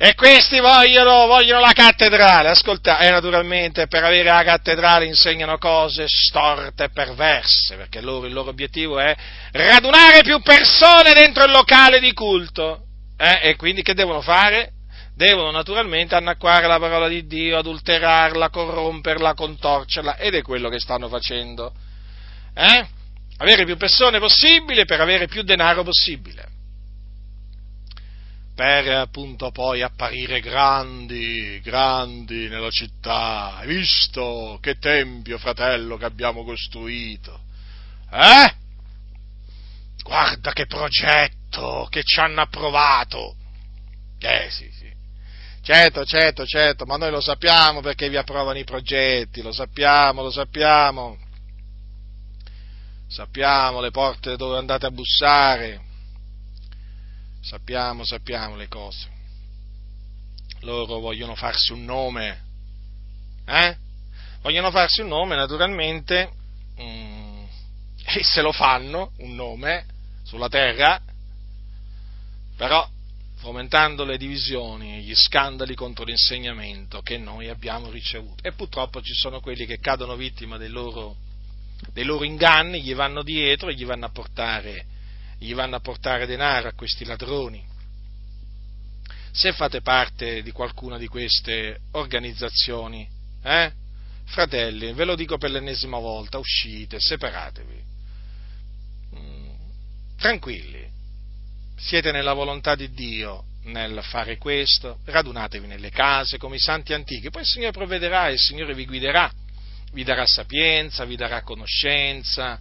[0.00, 6.04] e questi vogliono, vogliono la cattedrale, ascoltate, e naturalmente per avere la cattedrale insegnano cose
[6.06, 9.12] storte e perverse, perché loro, il loro obiettivo è
[9.50, 12.84] radunare più persone dentro il locale di culto.
[13.16, 13.40] Eh?
[13.42, 14.70] E quindi che devono fare?
[15.16, 21.08] Devono naturalmente annacquare la parola di Dio, adulterarla, corromperla, contorcerla, ed è quello che stanno
[21.08, 21.72] facendo.
[22.54, 22.86] Eh?
[23.38, 26.50] Avere più persone possibile per avere più denaro possibile
[28.58, 33.54] per appunto poi apparire grandi, grandi nella città.
[33.58, 37.38] Hai visto che tempio, fratello, che abbiamo costruito?
[38.10, 38.52] Eh?
[40.02, 43.36] Guarda che progetto che ci hanno approvato.
[44.18, 44.92] Eh sì, sì.
[45.62, 50.32] Certo, certo, certo, ma noi lo sappiamo perché vi approvano i progetti, lo sappiamo, lo
[50.32, 51.16] sappiamo.
[53.06, 55.86] Sappiamo le porte dove andate a bussare.
[57.48, 59.08] Sappiamo, sappiamo le cose.
[60.60, 62.42] Loro vogliono farsi un nome.
[63.46, 63.74] Eh?
[64.42, 66.30] Vogliono farsi un nome, naturalmente,
[66.78, 67.44] mm,
[68.04, 69.86] e se lo fanno, un nome,
[70.24, 71.00] sulla terra,
[72.54, 72.86] però
[73.36, 78.46] fomentando le divisioni e gli scandali contro l'insegnamento che noi abbiamo ricevuto.
[78.46, 81.16] E purtroppo ci sono quelli che cadono vittima dei loro,
[81.94, 84.96] dei loro inganni, gli vanno dietro e gli vanno, portare,
[85.38, 87.64] gli vanno a portare denaro a questi ladroni.
[89.30, 93.08] Se fate parte di qualcuna di queste organizzazioni,
[93.42, 93.72] eh,
[94.24, 97.82] fratelli, ve lo dico per l'ennesima volta, uscite, separatevi.
[99.16, 99.50] Mm,
[100.16, 100.86] tranquilli,
[101.76, 107.30] siete nella volontà di Dio nel fare questo, radunatevi nelle case come i santi antichi,
[107.30, 109.30] poi il Signore provvederà e il Signore vi guiderà,
[109.92, 112.60] vi darà sapienza, vi darà conoscenza,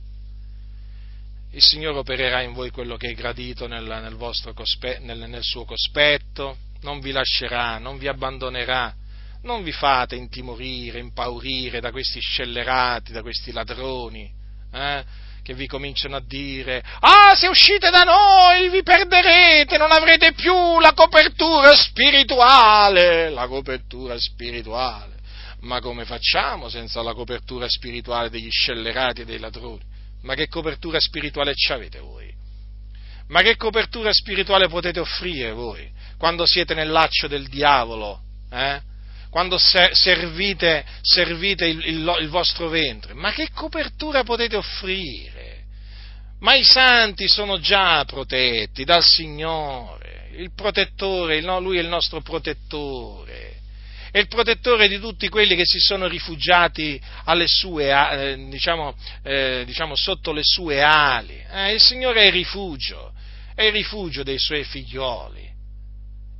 [1.58, 4.16] il Signore opererà in voi quello che è gradito nel, nel,
[4.54, 8.94] cospe, nel, nel suo cospetto, non vi lascerà, non vi abbandonerà,
[9.42, 14.32] non vi fate intimorire, impaurire da questi scellerati, da questi ladroni,
[14.72, 15.04] eh?
[15.42, 20.80] che vi cominciano a dire, ah, se uscite da noi vi perderete, non avrete più
[20.80, 25.16] la copertura spirituale, la copertura spirituale.
[25.62, 29.96] Ma come facciamo senza la copertura spirituale degli scellerati e dei ladroni?
[30.28, 32.30] Ma che copertura spirituale ci avete voi?
[33.30, 38.20] Ma che copertura spirituale potete offrire voi quando siete nel laccio del diavolo?
[38.52, 38.82] Eh?
[39.30, 45.64] quando servite, servite il, il, il, vostro ventre, ma che copertura potete offrire?
[46.40, 53.57] Ma i santi sono già protetti dal Signore, il protettore, lui è il nostro protettore,
[54.18, 57.00] è il protettore di tutti quelli che si sono rifugiati
[57.46, 61.40] sue, eh, diciamo, eh, diciamo, sotto le sue ali.
[61.52, 63.14] Eh, il Signore è il rifugio,
[63.54, 65.48] è il rifugio dei suoi figlioli.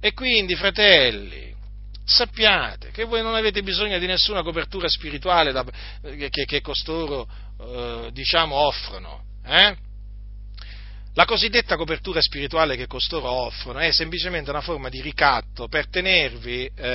[0.02, 1.54] E quindi, fratelli,
[2.04, 5.64] sappiate che voi non avete bisogno di nessuna copertura spirituale da,
[6.02, 7.30] che, che, costoro
[7.62, 9.22] eh, diciamo offrono.
[11.18, 16.70] La cosiddetta copertura spirituale che costoro offrono è semplicemente una forma di ricatto per tenervi
[16.76, 16.88] eh,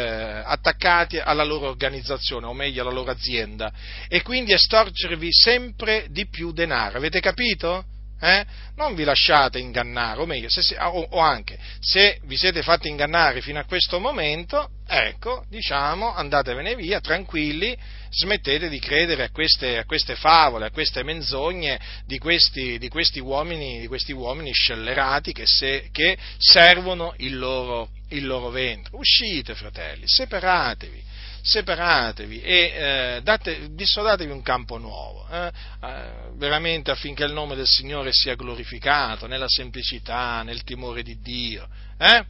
[0.44, 3.72] attaccati alla loro organizzazione, o meglio alla loro azienda,
[4.06, 6.98] e quindi estorcervi sempre di più denaro.
[6.98, 7.84] Avete capito?
[8.20, 8.46] Eh?
[8.76, 13.40] Non vi lasciate ingannare, o meglio, se, o, o, anche se vi siete fatti ingannare
[13.40, 17.76] fino a questo momento, ecco, diciamo, andatevene via tranquilli,
[18.12, 23.18] smettete di credere a queste, a queste favole, a queste menzogne di questi, di questi,
[23.18, 28.94] uomini, di questi uomini, scellerati che, se, che servono il loro, il loro ventre.
[28.96, 31.10] Uscite, fratelli, separatevi
[31.42, 35.50] separatevi e eh, date, dissodatevi un campo nuovo, eh,
[35.82, 41.68] eh, veramente affinché il nome del Signore sia glorificato nella semplicità, nel timore di Dio.
[41.98, 42.24] Eh?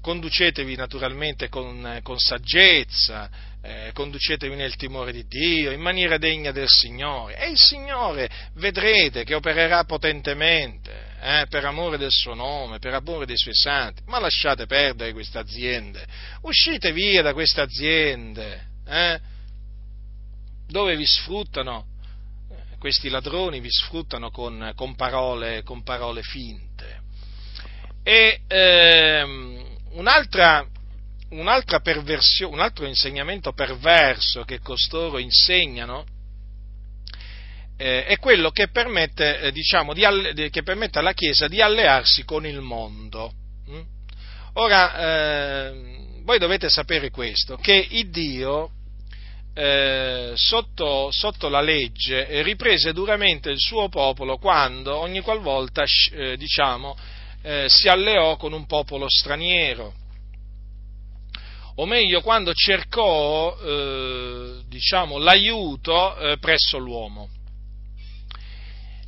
[0.00, 3.30] Conducetevi naturalmente con, con saggezza,
[3.62, 9.22] eh, conducetevi nel timore di Dio, in maniera degna del Signore, e il Signore vedrete
[9.24, 14.18] che opererà potentemente eh, per amore del suo nome, per amore dei suoi santi, ma
[14.18, 16.04] lasciate perdere queste aziende,
[16.42, 19.20] uscite via da queste aziende, eh,
[20.66, 21.86] dove vi sfruttano,
[22.50, 27.00] eh, questi ladroni vi sfruttano con, con, parole, con parole, finte.
[28.02, 30.66] E ehm, un'altra,
[31.32, 36.04] un altro insegnamento perverso che costoro insegnano
[37.76, 40.02] eh, è quello che permette, eh, diciamo, di,
[40.50, 43.32] che permette, alla Chiesa di allearsi con il mondo.
[43.70, 43.80] Mm?
[44.54, 48.70] Ora, eh, voi dovete sapere questo, che il Dio
[49.54, 56.96] eh, sotto, sotto, la legge riprese duramente il suo popolo quando ogni qualvolta eh, diciamo,
[57.42, 59.94] eh, si alleò con un popolo straniero
[61.76, 67.28] o meglio quando cercò eh, diciamo, l'aiuto eh, presso l'uomo.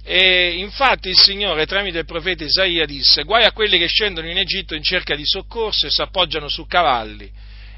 [0.07, 4.37] E infatti il Signore tramite il profeta Isaia disse, guai a quelli che scendono in
[4.37, 7.31] Egitto in cerca di soccorso e si appoggiano su cavalli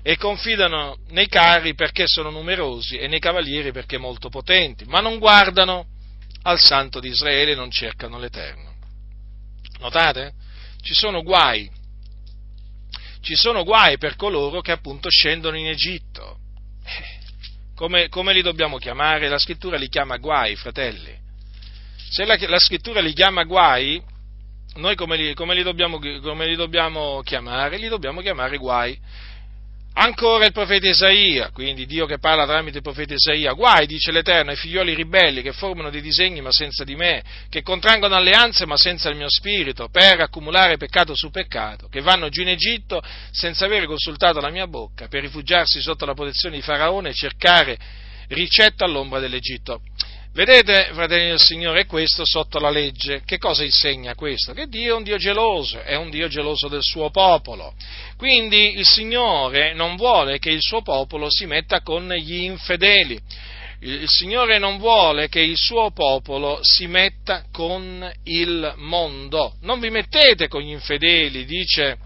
[0.03, 5.19] e confidano nei carri perché sono numerosi e nei cavalieri perché molto potenti, ma non
[5.19, 5.87] guardano
[6.43, 8.75] al Santo di Israele e non cercano l'Eterno.
[9.81, 10.33] Notate?
[10.81, 11.69] Ci sono guai.
[13.27, 16.39] Ci sono guai per coloro che appunto scendono in Egitto.
[16.85, 17.19] Eh,
[17.75, 19.29] come, come li dobbiamo chiamare?
[19.29, 21.25] La scrittura li chiama guai, fratelli
[22.09, 24.01] se la, la scrittura li chiama guai,
[24.77, 27.79] noi come li, come, li dobbiamo, come li, dobbiamo, chiamare?
[27.79, 28.99] Li dobbiamo chiamare guai.
[29.99, 34.51] Ancora il profeta Isaia, quindi Dio che parla tramite il profeta Isaia, guai, dice l'Eterno,
[34.51, 38.77] ai figlioli ribelli che formano dei disegni ma senza di me, che contraggono alleanze ma
[38.77, 43.65] senza il mio spirito, per accumulare peccato su peccato, che vanno giù in Egitto senza
[43.65, 47.79] avere consultato la mia bocca, per rifugiarsi sotto la protezione di Faraone e cercare
[48.29, 49.81] ricetta all'ombra dell'Egitto.
[50.37, 53.23] Vedete, fratelli del Signore, questo sotto la legge.
[53.25, 54.53] Che cosa insegna questo?
[54.53, 57.73] Che Dio è un Dio geloso, è un Dio geloso del suo popolo.
[58.19, 63.19] Quindi il Signore non vuole che il suo popolo si metta con gli infedeli.
[63.81, 69.55] Il Signore non vuole che il suo popolo si metta con il mondo.
[69.63, 71.97] Non vi mettete con gli infedeli, dice,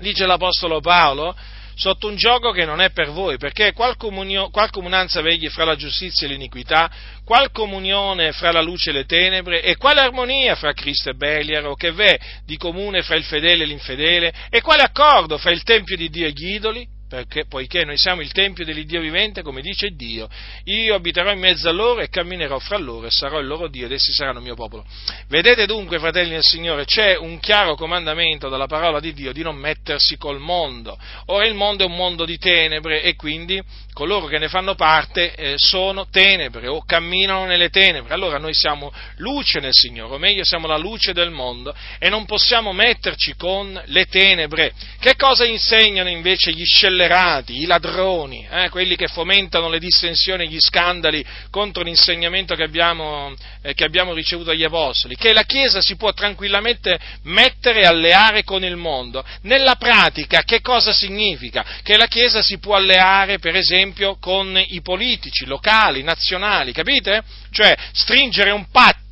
[0.00, 1.32] dice l'Apostolo Paolo,
[1.76, 5.64] sotto un gioco che non è per voi, perché qual, comunio, qual comunanza vegli fra
[5.64, 6.90] la giustizia e l'iniquità,
[7.22, 11.66] qual comunione fra la luce e le tenebre, e quale armonia fra Cristo e Beliar,
[11.66, 15.62] o che v'è di comune fra il fedele e l'infedele, e quale accordo fra il
[15.62, 16.95] Tempio di Dio e gli idoli?
[17.08, 20.28] Perché, poiché noi siamo il Tempio dell'Iddio vivente, come dice Dio,
[20.64, 23.86] io abiterò in mezzo a loro e camminerò fra loro e sarò il loro Dio
[23.86, 24.84] ed essi saranno il mio popolo.
[25.28, 29.56] Vedete dunque, fratelli del Signore, c'è un chiaro comandamento dalla parola di Dio di non
[29.56, 30.98] mettersi col mondo.
[31.26, 33.62] Ora il mondo è un mondo di tenebre e quindi
[33.96, 38.12] coloro che ne fanno parte eh, sono tenebre o camminano nelle tenebre.
[38.12, 42.26] Allora noi siamo luce nel Signore, o meglio siamo la luce del mondo e non
[42.26, 44.74] possiamo metterci con le tenebre.
[45.00, 50.60] Che cosa insegnano invece gli scellerati, i ladroni, eh, quelli che fomentano le dissensioni gli
[50.60, 55.16] scandali contro l'insegnamento che abbiamo, eh, che abbiamo ricevuto dagli Apostoli?
[55.16, 59.24] Che la Chiesa si può tranquillamente mettere e alleare con il mondo.
[59.42, 61.64] Nella pratica che cosa significa?
[61.82, 67.22] Che la Chiesa si può alleare, per esempio con i politici locali, nazionali, capite?
[67.50, 69.04] Cioè stringere un patto,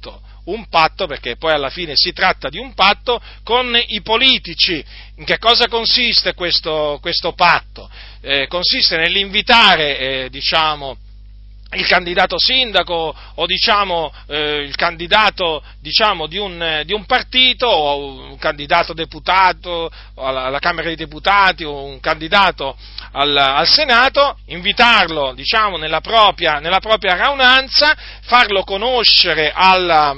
[0.44, 4.84] un patto perché poi alla fine si tratta di un patto con i politici.
[5.16, 7.88] In che cosa consiste questo, questo patto?
[8.20, 10.96] Eh, consiste nell'invitare, eh, diciamo,
[11.72, 18.30] il candidato sindaco o diciamo, eh, il candidato diciamo, di, un, di, un, partito o
[18.30, 22.76] un candidato deputato alla, alla, Camera dei Deputati o un candidato
[23.12, 30.14] al, al Senato, invitarlo diciamo, nella, propria, nella, propria, raunanza, farlo conoscere alla,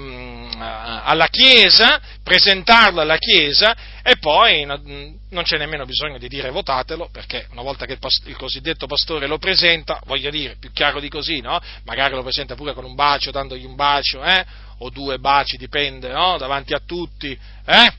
[0.59, 7.47] alla Chiesa, presentarlo alla Chiesa e poi non c'è nemmeno bisogno di dire votatelo, perché
[7.51, 11.41] una volta che il, il, cosiddetto pastore lo presenta, voglio dire, più chiaro di così,
[11.41, 11.61] no?
[11.85, 14.45] Magari lo presenta pure con un bacio, dandogli un bacio, eh?
[14.79, 16.37] O due baci, dipende, no?
[16.39, 17.93] Davanti a tutti, eh?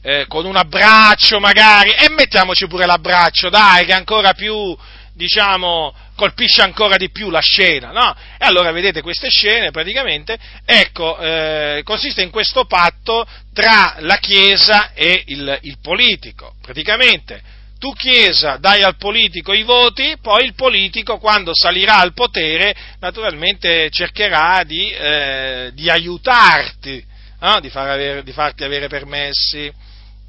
[0.00, 4.76] Eh, con un abbraccio magari, e mettiamoci pure l'abbraccio, dai, che è ancora più,
[5.18, 8.14] diciamo, colpisce ancora di più la scena, no?
[8.38, 14.92] E allora vedete queste scene praticamente, ecco, eh, consiste in questo patto tra la Chiesa
[14.94, 21.18] e il, il politico, praticamente tu Chiesa dai al politico i voti, poi il politico
[21.18, 27.04] quando salirà al potere naturalmente cercherà di, eh, di aiutarti,
[27.40, 27.60] no?
[27.60, 29.72] di, far avere, di, farti avere permessi.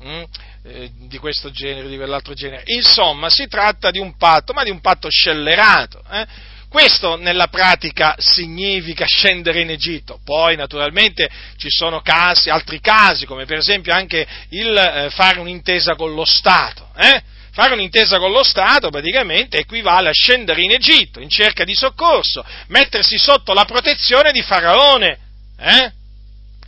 [0.03, 0.23] Mm?
[0.61, 2.63] Eh, di questo genere, di quell'altro genere.
[2.65, 6.03] Insomma, si tratta di un patto, ma di un patto scellerato.
[6.11, 6.25] Eh?
[6.69, 10.19] Questo nella pratica significa scendere in Egitto.
[10.23, 15.95] Poi naturalmente ci sono casi, altri casi, come per esempio anche il eh, fare un'intesa
[15.95, 16.89] con lo Stato.
[16.95, 17.21] Eh?
[17.51, 22.45] Fare un'intesa con lo Stato praticamente equivale a scendere in Egitto in cerca di soccorso,
[22.67, 25.17] mettersi sotto la protezione di Faraone.
[25.57, 25.91] Eh?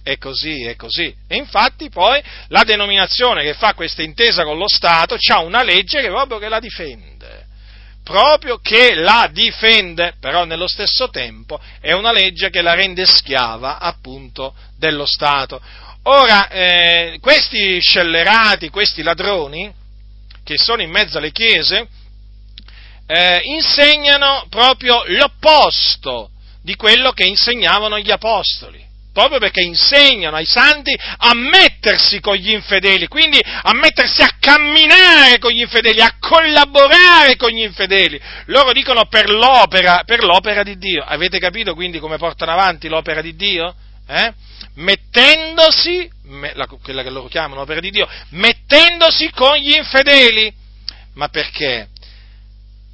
[0.04, 1.14] È così, è così.
[1.28, 6.02] E infatti poi la denominazione che fa questa intesa con lo Stato ha una legge
[6.02, 7.46] che proprio che la difende,
[8.04, 13.80] proprio che la difende, però nello stesso tempo è una legge che la rende schiava
[13.80, 15.62] appunto dello Stato.
[16.04, 19.72] Ora, eh, questi scellerati, questi ladroni,
[20.44, 21.88] che sono in mezzo alle chiese,
[23.06, 26.32] eh, insegnano proprio l'opposto
[26.64, 32.52] di quello che insegnavano gli apostoli proprio perché insegnano ai santi a mettersi con gli
[32.52, 38.20] infedeli, quindi a mettersi a camminare con gli infedeli, a collaborare con gli infedeli.
[38.46, 41.04] Loro dicono per l'opera, per l'opera di Dio.
[41.04, 43.76] Avete capito quindi come portano avanti l'opera di Dio?
[44.08, 44.34] Eh?
[44.76, 50.54] Mettendosi, me, la, quella che loro chiamano l'opera di Dio, mettendosi con gli infedeli.
[51.16, 51.90] Ma perché?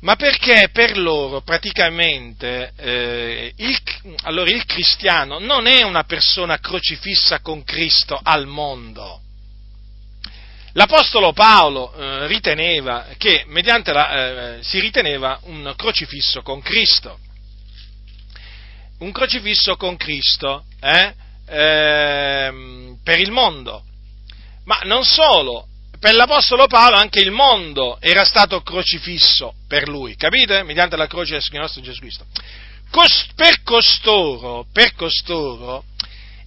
[0.01, 3.77] Ma perché per loro praticamente eh, il,
[4.23, 9.21] allora il cristiano non è una persona crocifissa con Cristo al mondo.
[10.73, 17.17] L'Apostolo Paolo eh, riteneva che mediante la, eh, si riteneva un crocifisso con Cristo.
[18.99, 21.15] Un crocifisso con Cristo eh,
[21.47, 23.83] ehm, per il mondo.
[24.65, 25.66] Ma non solo,
[25.99, 30.63] per l'Apostolo Paolo anche il mondo era stato crocifisso per lui, capite?
[30.63, 32.25] Mediante la croce del nostro Gesù Cristo.
[32.91, 35.83] Cos- per costoro, per costoro,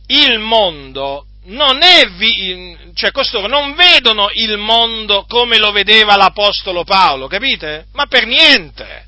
[0.06, 6.84] il mondo non è, vi- cioè costoro non vedono il mondo come lo vedeva l'Apostolo
[6.84, 7.86] Paolo, capite?
[7.92, 9.06] Ma per niente.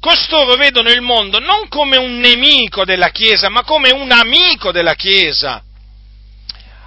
[0.00, 4.94] Costoro vedono il mondo non come un nemico della Chiesa, ma come un amico della
[4.94, 5.62] Chiesa.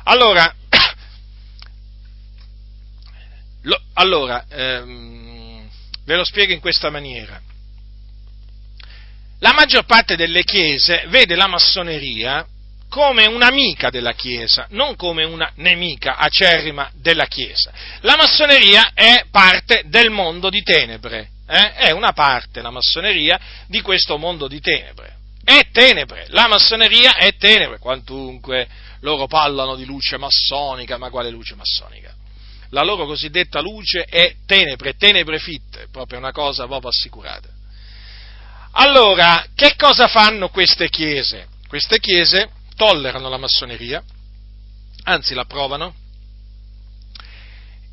[0.03, 0.53] Allora,
[3.65, 5.69] lo, allora ehm,
[6.05, 7.39] ve lo spiego in questa maniera.
[9.39, 12.45] La maggior parte delle chiese vede la massoneria
[12.87, 17.73] come un'amica della Chiesa, non come una nemica acerrima della Chiesa.
[18.01, 21.73] La massoneria è parte del mondo di tenebre, eh?
[21.73, 23.37] è una parte, la massoneria,
[23.67, 25.13] di questo mondo di tenebre.
[25.43, 28.67] È tenebre, la massoneria è tenebre, quantunque
[29.01, 32.13] loro parlano di luce massonica, ma quale luce massonica?
[32.69, 37.49] La loro cosiddetta luce è tenebre, tenebre fitte, proprio una cosa proprio assicurata.
[38.71, 41.47] Allora, che cosa fanno queste chiese?
[41.67, 44.03] Queste chiese tollerano la massoneria,
[45.03, 45.93] anzi la provano,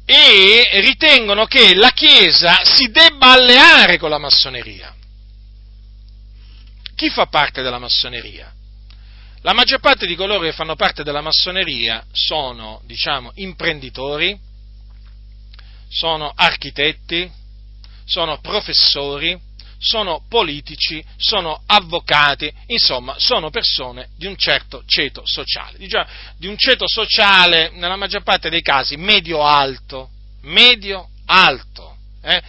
[0.04, 4.94] e ritengono che la Chiesa si debba alleare con la massoneria.
[6.94, 8.52] Chi fa parte della massoneria?
[9.42, 14.38] La maggior parte di coloro che fanno parte della massoneria sono, diciamo, imprenditori,
[15.92, 17.30] sono architetti,
[18.04, 19.38] sono professori,
[19.78, 26.06] sono politici, sono avvocati, insomma, sono persone di un certo ceto sociale, diciamo,
[26.36, 30.10] di un ceto sociale, nella maggior parte dei casi, medio-alto,
[30.42, 31.96] medio-alto.
[32.22, 32.42] Eh?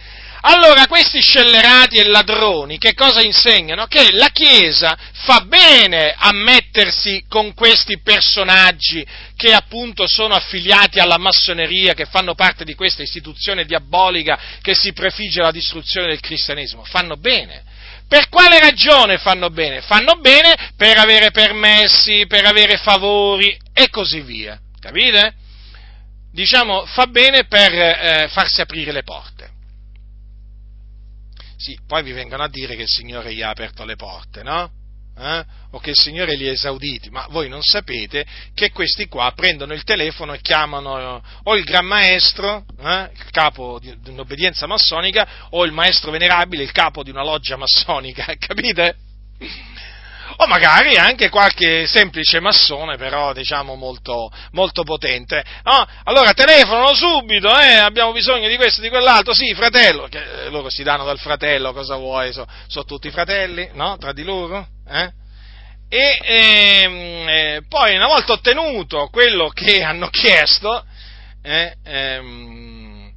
[0.46, 3.86] Allora questi scellerati e ladroni che cosa insegnano?
[3.86, 9.06] Che la Chiesa fa bene a mettersi con questi personaggi
[9.36, 14.92] che appunto sono affiliati alla massoneria, che fanno parte di questa istituzione diabolica che si
[14.92, 16.84] prefigge la distruzione del cristianesimo.
[16.84, 17.64] Fanno bene.
[18.06, 19.80] Per quale ragione fanno bene?
[19.80, 24.60] Fanno bene per avere permessi, per avere favori e così via.
[24.78, 25.36] Capite?
[26.30, 29.53] Diciamo, fa bene per eh, farsi aprire le porte.
[31.64, 34.70] Sì, poi vi vengono a dire che il Signore gli ha aperto le porte, no?
[35.16, 35.44] Eh?
[35.70, 39.72] O che il Signore li ha esauditi, ma voi non sapete che questi qua prendono
[39.72, 43.10] il telefono e chiamano o il Gran Maestro, eh?
[43.14, 48.26] il capo di un'obbedienza massonica, o il Maestro Venerabile, il capo di una loggia massonica,
[48.36, 48.96] capite?
[50.36, 55.44] O magari anche qualche semplice massone, però diciamo molto, molto potente.
[55.62, 55.86] No?
[56.04, 60.68] Allora telefonano subito, eh, abbiamo bisogno di questo, di quell'altro, sì, fratello, che eh, loro
[60.68, 62.32] si danno dal fratello, cosa vuoi?
[62.32, 63.96] Sono so tutti fratelli, no?
[63.98, 64.66] Tra di loro?
[64.88, 65.12] Eh?
[65.88, 70.84] E ehm, eh, poi una volta ottenuto quello che hanno chiesto,
[71.42, 73.12] eh, ehm,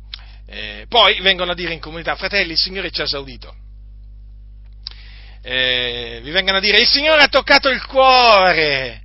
[0.48, 3.66] eh, poi vengono a dire in comunità, fratelli, il Signore ci ha esaudito
[5.50, 9.04] eh, vi vengano a dire il Signore ha toccato il cuore.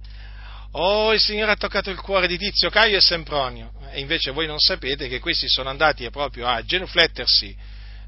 [0.73, 3.71] Oh, il Signore ha toccato il cuore di Tizio, Caio e Sempronio.
[3.93, 7.57] E invece voi non sapete che questi sono andati proprio a genuflettersi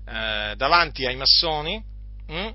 [0.07, 1.81] eh, davanti ai massoni
[2.27, 2.35] mh?
[2.35, 2.53] Hm?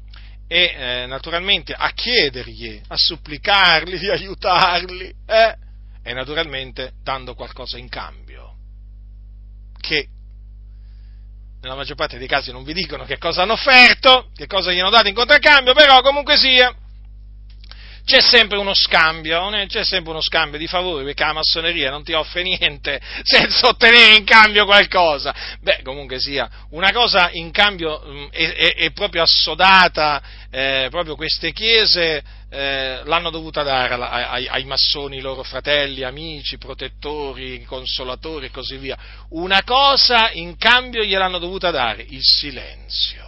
[0.49, 5.55] e eh, naturalmente a chiedergli, a supplicarli di aiutarli eh?
[6.03, 8.55] e naturalmente dando qualcosa in cambio.
[9.79, 10.07] Che
[11.61, 14.79] nella maggior parte dei casi non vi dicono che cosa hanno offerto, che cosa gli
[14.79, 16.73] hanno dato in contraccambio, però comunque sia,
[18.09, 22.13] c'è sempre uno scambio, c'è sempre uno scambio di favori, perché la massoneria non ti
[22.13, 25.31] offre niente senza ottenere in cambio qualcosa.
[25.61, 31.15] Beh, comunque sia, una cosa in cambio mm, è, è, è, proprio assodata, eh, proprio
[31.15, 38.51] queste chiese eh, l'hanno dovuta dare ai, ai, massoni, loro fratelli, amici, protettori, consolatori e
[38.51, 38.97] così via.
[39.29, 43.27] Una cosa in cambio gliel'hanno dovuta dare, il silenzio.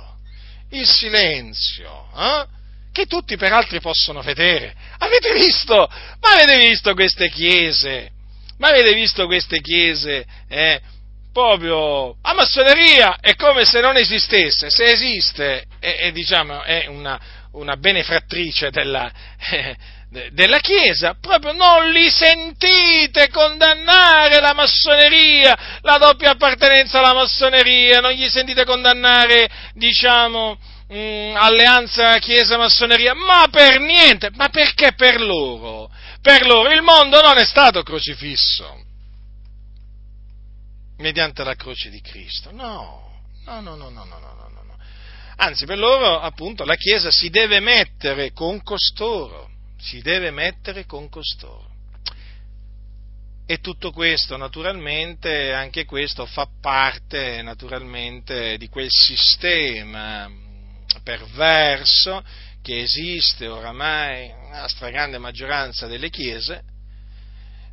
[0.72, 2.60] Il silenzio, eh?
[2.92, 4.74] Che tutti peraltro possono vedere.
[4.98, 5.90] Avete visto?
[6.20, 8.12] Ma avete visto queste chiese?
[8.58, 10.26] Ma avete visto queste chiese?
[10.48, 10.82] Eh?
[11.32, 14.70] Proprio a massoneria è come se non esistesse.
[14.70, 17.20] Se esiste, è, è, diciamo, è una,
[17.54, 19.10] una benefrattrice della,
[19.52, 19.76] eh,
[20.32, 28.12] della Chiesa, proprio non li sentite condannare la massoneria, la doppia appartenenza alla massoneria, non
[28.12, 30.60] gli sentite condannare, diciamo,
[30.92, 35.90] mh, mm, alleanza Chiesa-massoneria, ma per niente, ma perché per loro?
[36.22, 38.90] Per loro il mondo non è stato crocifisso
[40.98, 44.78] mediante la croce di Cristo, no, no, no, no, no, no, no.
[45.38, 49.50] Anzi, per loro, appunto, la Chiesa si deve mettere con costoro,
[49.80, 51.70] si deve mettere con costoro.
[53.48, 60.30] E tutto questo, naturalmente, anche questo fa parte, naturalmente, di quel sistema
[61.04, 62.24] perverso
[62.62, 66.64] che esiste oramai nella stragrande maggioranza delle chiese,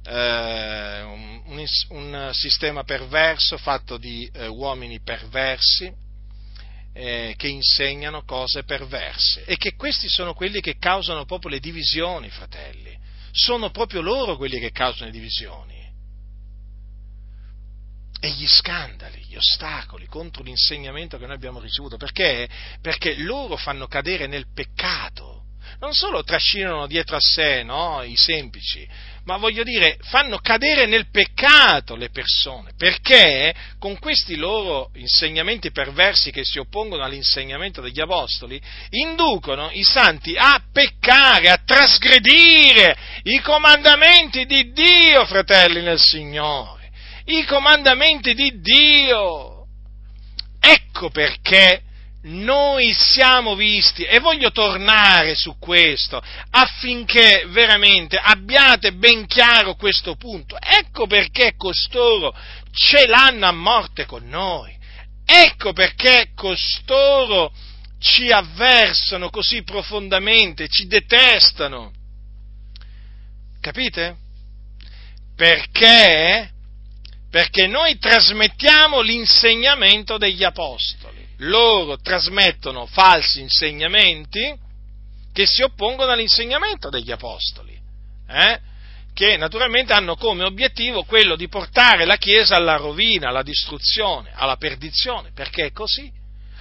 [0.05, 5.93] eh, un, un, sistema perverso fatto di eh, uomini perversi
[6.95, 12.31] eh, che insegnano cose perverse e che questi sono quelli che causano proprio le divisioni,
[12.31, 12.97] fratelli.
[13.31, 15.78] Sono proprio loro quelli che causano le divisioni
[18.21, 21.97] e gli scandali, gli ostacoli contro l'insegnamento che noi abbiamo ricevuto.
[21.97, 22.49] Perché?
[22.81, 25.37] Perché loro fanno cadere nel peccato.
[25.81, 28.89] Non solo trascinano dietro a sé no, i semplici,
[29.25, 36.33] ma voglio dire, fanno cadere nel peccato le persone, perché con questi loro insegnamenti perversi
[36.33, 44.47] che si oppongono all'insegnamento degli apostoli, inducono i santi a peccare, a trasgredire i comandamenti
[44.47, 46.78] di Dio, fratelli nel Signore
[47.29, 49.67] i comandamenti di Dio.
[50.61, 51.83] Ecco perché
[52.23, 60.57] noi siamo visti e voglio tornare su questo affinché veramente abbiate ben chiaro questo punto.
[60.59, 62.35] Ecco perché costoro
[62.73, 64.77] ce l'hanno a morte con noi.
[65.25, 67.53] Ecco perché costoro
[68.01, 71.93] ci avversano così profondamente, ci detestano.
[73.61, 74.17] Capite?
[75.37, 76.57] Perché
[77.31, 81.27] perché noi trasmettiamo l'insegnamento degli apostoli.
[81.39, 84.57] Loro trasmettono falsi insegnamenti
[85.33, 87.79] che si oppongono all'insegnamento degli apostoli,
[88.29, 88.61] eh?
[89.15, 94.57] che naturalmente hanno come obiettivo quello di portare la Chiesa alla rovina, alla distruzione, alla
[94.57, 96.11] perdizione, perché è così,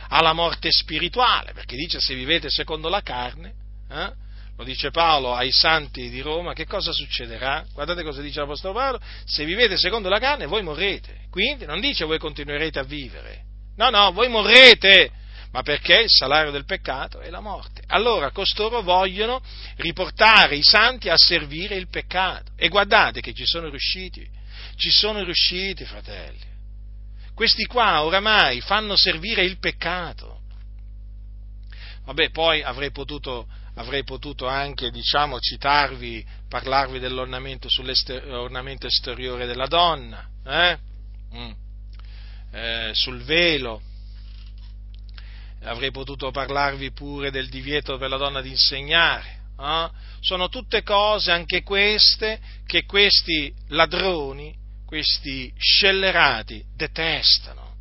[0.09, 3.53] alla morte spirituale, perché dice se vivete secondo la carne,
[3.89, 4.25] eh?
[4.57, 7.63] Lo dice Paolo ai santi di Roma, che cosa succederà?
[7.73, 12.05] Guardate cosa dice l'Apostolo Paolo, se vivete secondo la carne voi morrete, quindi non dice
[12.05, 13.43] voi continuerete a vivere,
[13.75, 15.11] no, no, voi morrete,
[15.51, 17.83] ma perché il salario del peccato è la morte.
[17.87, 19.41] Allora costoro vogliono
[19.77, 24.27] riportare i santi a servire il peccato e guardate che ci sono riusciti,
[24.75, 26.45] ci sono riusciti fratelli.
[27.35, 30.41] Questi qua oramai fanno servire il peccato.
[32.05, 33.47] Vabbè, poi avrei potuto
[33.77, 40.77] avrei potuto anche, diciamo, citarvi, parlarvi dell'ornamento sull'ornamento esteriore della donna, eh?
[41.35, 41.51] Mm.
[42.51, 43.81] Eh, sul velo,
[45.63, 49.41] avrei potuto parlarvi pure del divieto per la donna di insegnare.
[49.59, 49.89] Eh?
[50.21, 54.55] Sono tutte cose, anche queste, che questi ladroni,
[54.85, 57.75] questi scellerati detestano,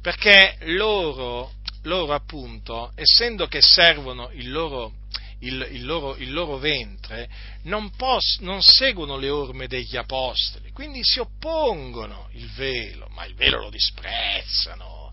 [0.00, 1.52] perché loro,
[1.82, 5.02] loro appunto, essendo che servono il loro
[5.44, 7.28] il, il, loro, il loro, ventre,
[7.62, 13.34] non, pos, non, seguono le orme degli apostoli, quindi si oppongono il velo, ma il
[13.34, 15.12] velo lo disprezzano,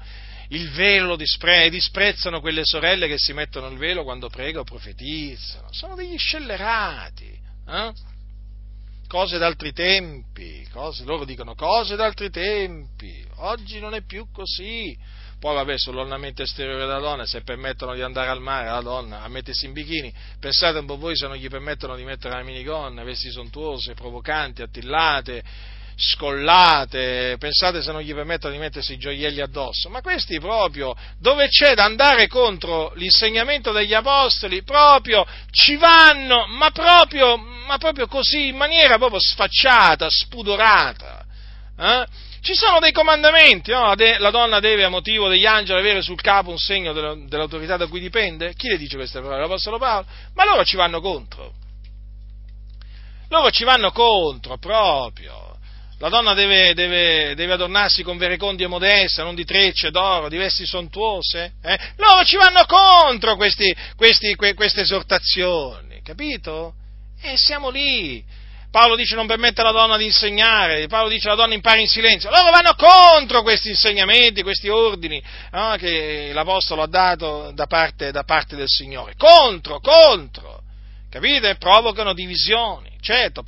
[0.50, 4.66] il velo lo disprezzano, disprezzano quelle sorelle che si mettono il velo quando pregano o
[4.66, 7.40] profetizzano, sono degli scellerati.
[7.68, 7.92] Eh?
[9.08, 14.98] Cose d'altri tempi, cose, loro dicono cose d'altri tempi, oggi non è più così
[15.42, 19.28] poi vabbè, sull'ornamento esteriore della donna, se permettono di andare al mare alla donna a
[19.28, 23.04] mettersi in bikini, pensate un po' voi se non gli permettono di mettere la minigonna,
[23.04, 25.44] vesti sontuose, provocanti, attillate,
[25.96, 31.48] scollate, pensate se non gli permettono di mettersi i gioielli addosso, ma questi proprio, dove
[31.48, 38.50] c'è da andare contro l'insegnamento degli apostoli, proprio ci vanno, ma proprio, ma proprio così,
[38.50, 41.26] in maniera proprio sfacciata, spudorata.
[41.80, 42.30] Eh?
[42.42, 43.94] Ci sono dei comandamenti, no?
[43.96, 48.00] la donna deve a motivo degli angeli avere sul capo un segno dell'autorità da cui
[48.00, 48.56] dipende.
[48.56, 49.42] Chi le dice queste parole?
[49.42, 50.08] L'Apostolo Paolo?
[50.34, 51.54] Ma loro ci vanno contro.
[53.30, 55.56] Loro ci vanno contro proprio.
[56.00, 60.66] La donna deve, deve, deve adornarsi con verecondie modeste, non di trecce d'oro, di vesti
[60.66, 61.54] sontuose.
[61.62, 61.78] Eh?
[61.98, 66.74] Loro ci vanno contro questi, questi, que, queste esortazioni, capito?
[67.22, 68.26] E siamo lì
[68.72, 72.30] Paolo dice non permette alla donna di insegnare, Paolo dice la donna impara in silenzio.
[72.30, 75.22] Loro vanno contro questi insegnamenti, questi ordini
[75.52, 79.16] no, che l'Apostolo ha dato da parte, da parte del Signore.
[79.18, 80.62] Contro, contro.
[81.10, 81.56] Capite?
[81.56, 83.44] Provocano divisioni, certo,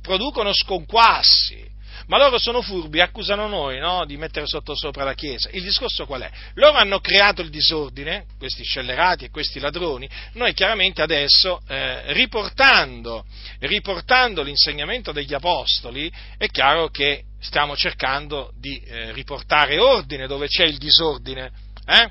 [0.00, 1.71] producono sconquassi
[2.12, 5.48] ma loro sono furbi, accusano noi no, di mettere sotto sopra la Chiesa.
[5.52, 6.30] Il discorso qual è?
[6.56, 13.24] Loro hanno creato il disordine, questi scellerati e questi ladroni, noi chiaramente adesso, eh, riportando,
[13.60, 20.64] riportando, l'insegnamento degli Apostoli, è chiaro che stiamo cercando di eh, riportare ordine dove c'è
[20.64, 21.50] il disordine,
[21.86, 22.10] eh?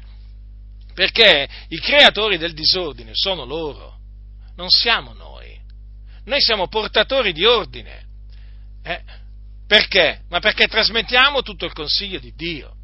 [0.96, 4.00] perché i creatori del disordine sono loro,
[4.56, 5.60] non siamo noi.
[6.26, 8.10] Noi siamo portatori di ordine.
[8.84, 9.20] Eh?
[9.72, 10.24] Perché?
[10.28, 12.76] Ma perché trasmettiamo tutto il consiglio di Dio.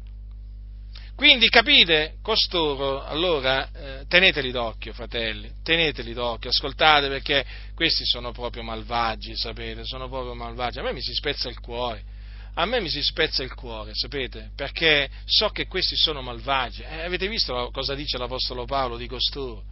[1.14, 7.44] Quindi capite, costoro, allora eh, teneteli d'occhio, fratelli, teneteli d'occhio, ascoltate perché
[7.74, 10.78] questi sono proprio malvagi, sapete, sono proprio malvagi.
[10.78, 12.02] A me mi si spezza il cuore,
[12.54, 16.84] a me mi si spezza il cuore, sapete, perché so che questi sono malvagi.
[16.84, 19.64] Eh, avete visto cosa dice l'Apostolo Paolo di costoro?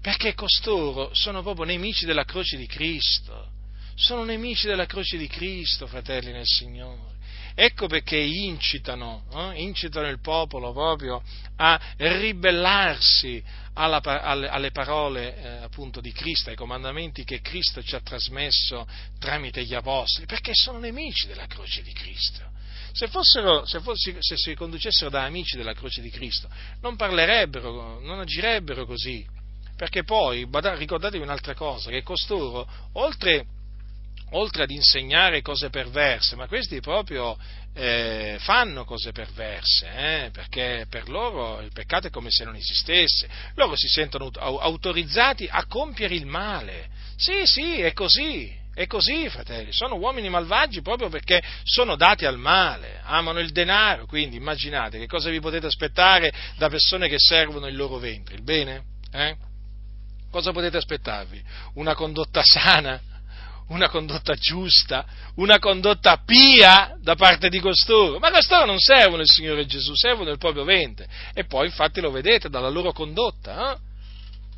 [0.00, 3.62] Perché costoro sono proprio nemici della croce di Cristo,
[3.94, 7.12] sono nemici della croce di Cristo, fratelli nel Signore.
[7.56, 11.22] Ecco perché incitano, eh, incitano il popolo proprio
[11.56, 13.42] a ribellarsi
[13.74, 18.86] alla, alle, alle, parole eh, appunto di Cristo, ai comandamenti che Cristo ci ha trasmesso
[19.20, 22.42] tramite gli apostoli, perché sono nemici della croce di Cristo.
[22.90, 26.48] Se, fossero, se, fossi, se si conducessero da amici della croce di Cristo,
[26.80, 29.24] non parlerebbero, non agirebbero così,
[29.76, 33.46] perché poi, ricordatevi un'altra cosa, che costoro, oltre
[34.34, 37.36] oltre ad insegnare cose perverse, ma questi proprio
[37.74, 43.28] eh, fanno cose perverse, eh, perché per loro il peccato è come se non esistesse,
[43.54, 46.88] loro si sentono autorizzati a compiere il male.
[47.16, 52.38] Sì, sì, è così, è così, fratelli, sono uomini malvagi proprio perché sono dati al
[52.38, 57.66] male, amano il denaro, quindi immaginate che cosa vi potete aspettare da persone che servono
[57.66, 58.82] il loro ventre, il bene?
[59.12, 59.36] Eh?
[60.28, 61.40] Cosa potete aspettarvi?
[61.74, 63.00] Una condotta sana?
[63.68, 68.18] Una condotta giusta, una condotta pia da parte di costoro.
[68.18, 71.08] Ma costoro non servono il Signore Gesù, servono il proprio ventre.
[71.32, 73.72] E poi infatti lo vedete dalla loro condotta.
[73.72, 73.92] Eh?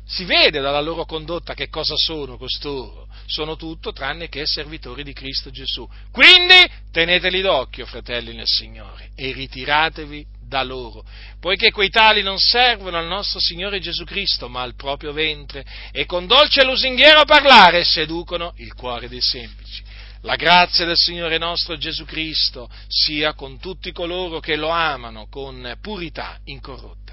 [0.05, 3.07] Si vede dalla loro condotta che cosa sono costoro.
[3.25, 5.87] Sono tutto tranne che servitori di Cristo Gesù.
[6.11, 6.55] Quindi
[6.91, 11.03] teneteli d'occhio, fratelli nel Signore, e ritiratevi da loro,
[11.39, 16.05] poiché quei tali non servono al nostro Signore Gesù Cristo, ma al proprio ventre, e
[16.05, 19.83] con dolce lusinghiero parlare seducono il cuore dei semplici.
[20.21, 25.77] La grazia del Signore nostro Gesù Cristo sia con tutti coloro che lo amano con
[25.79, 27.06] purità incorrotta.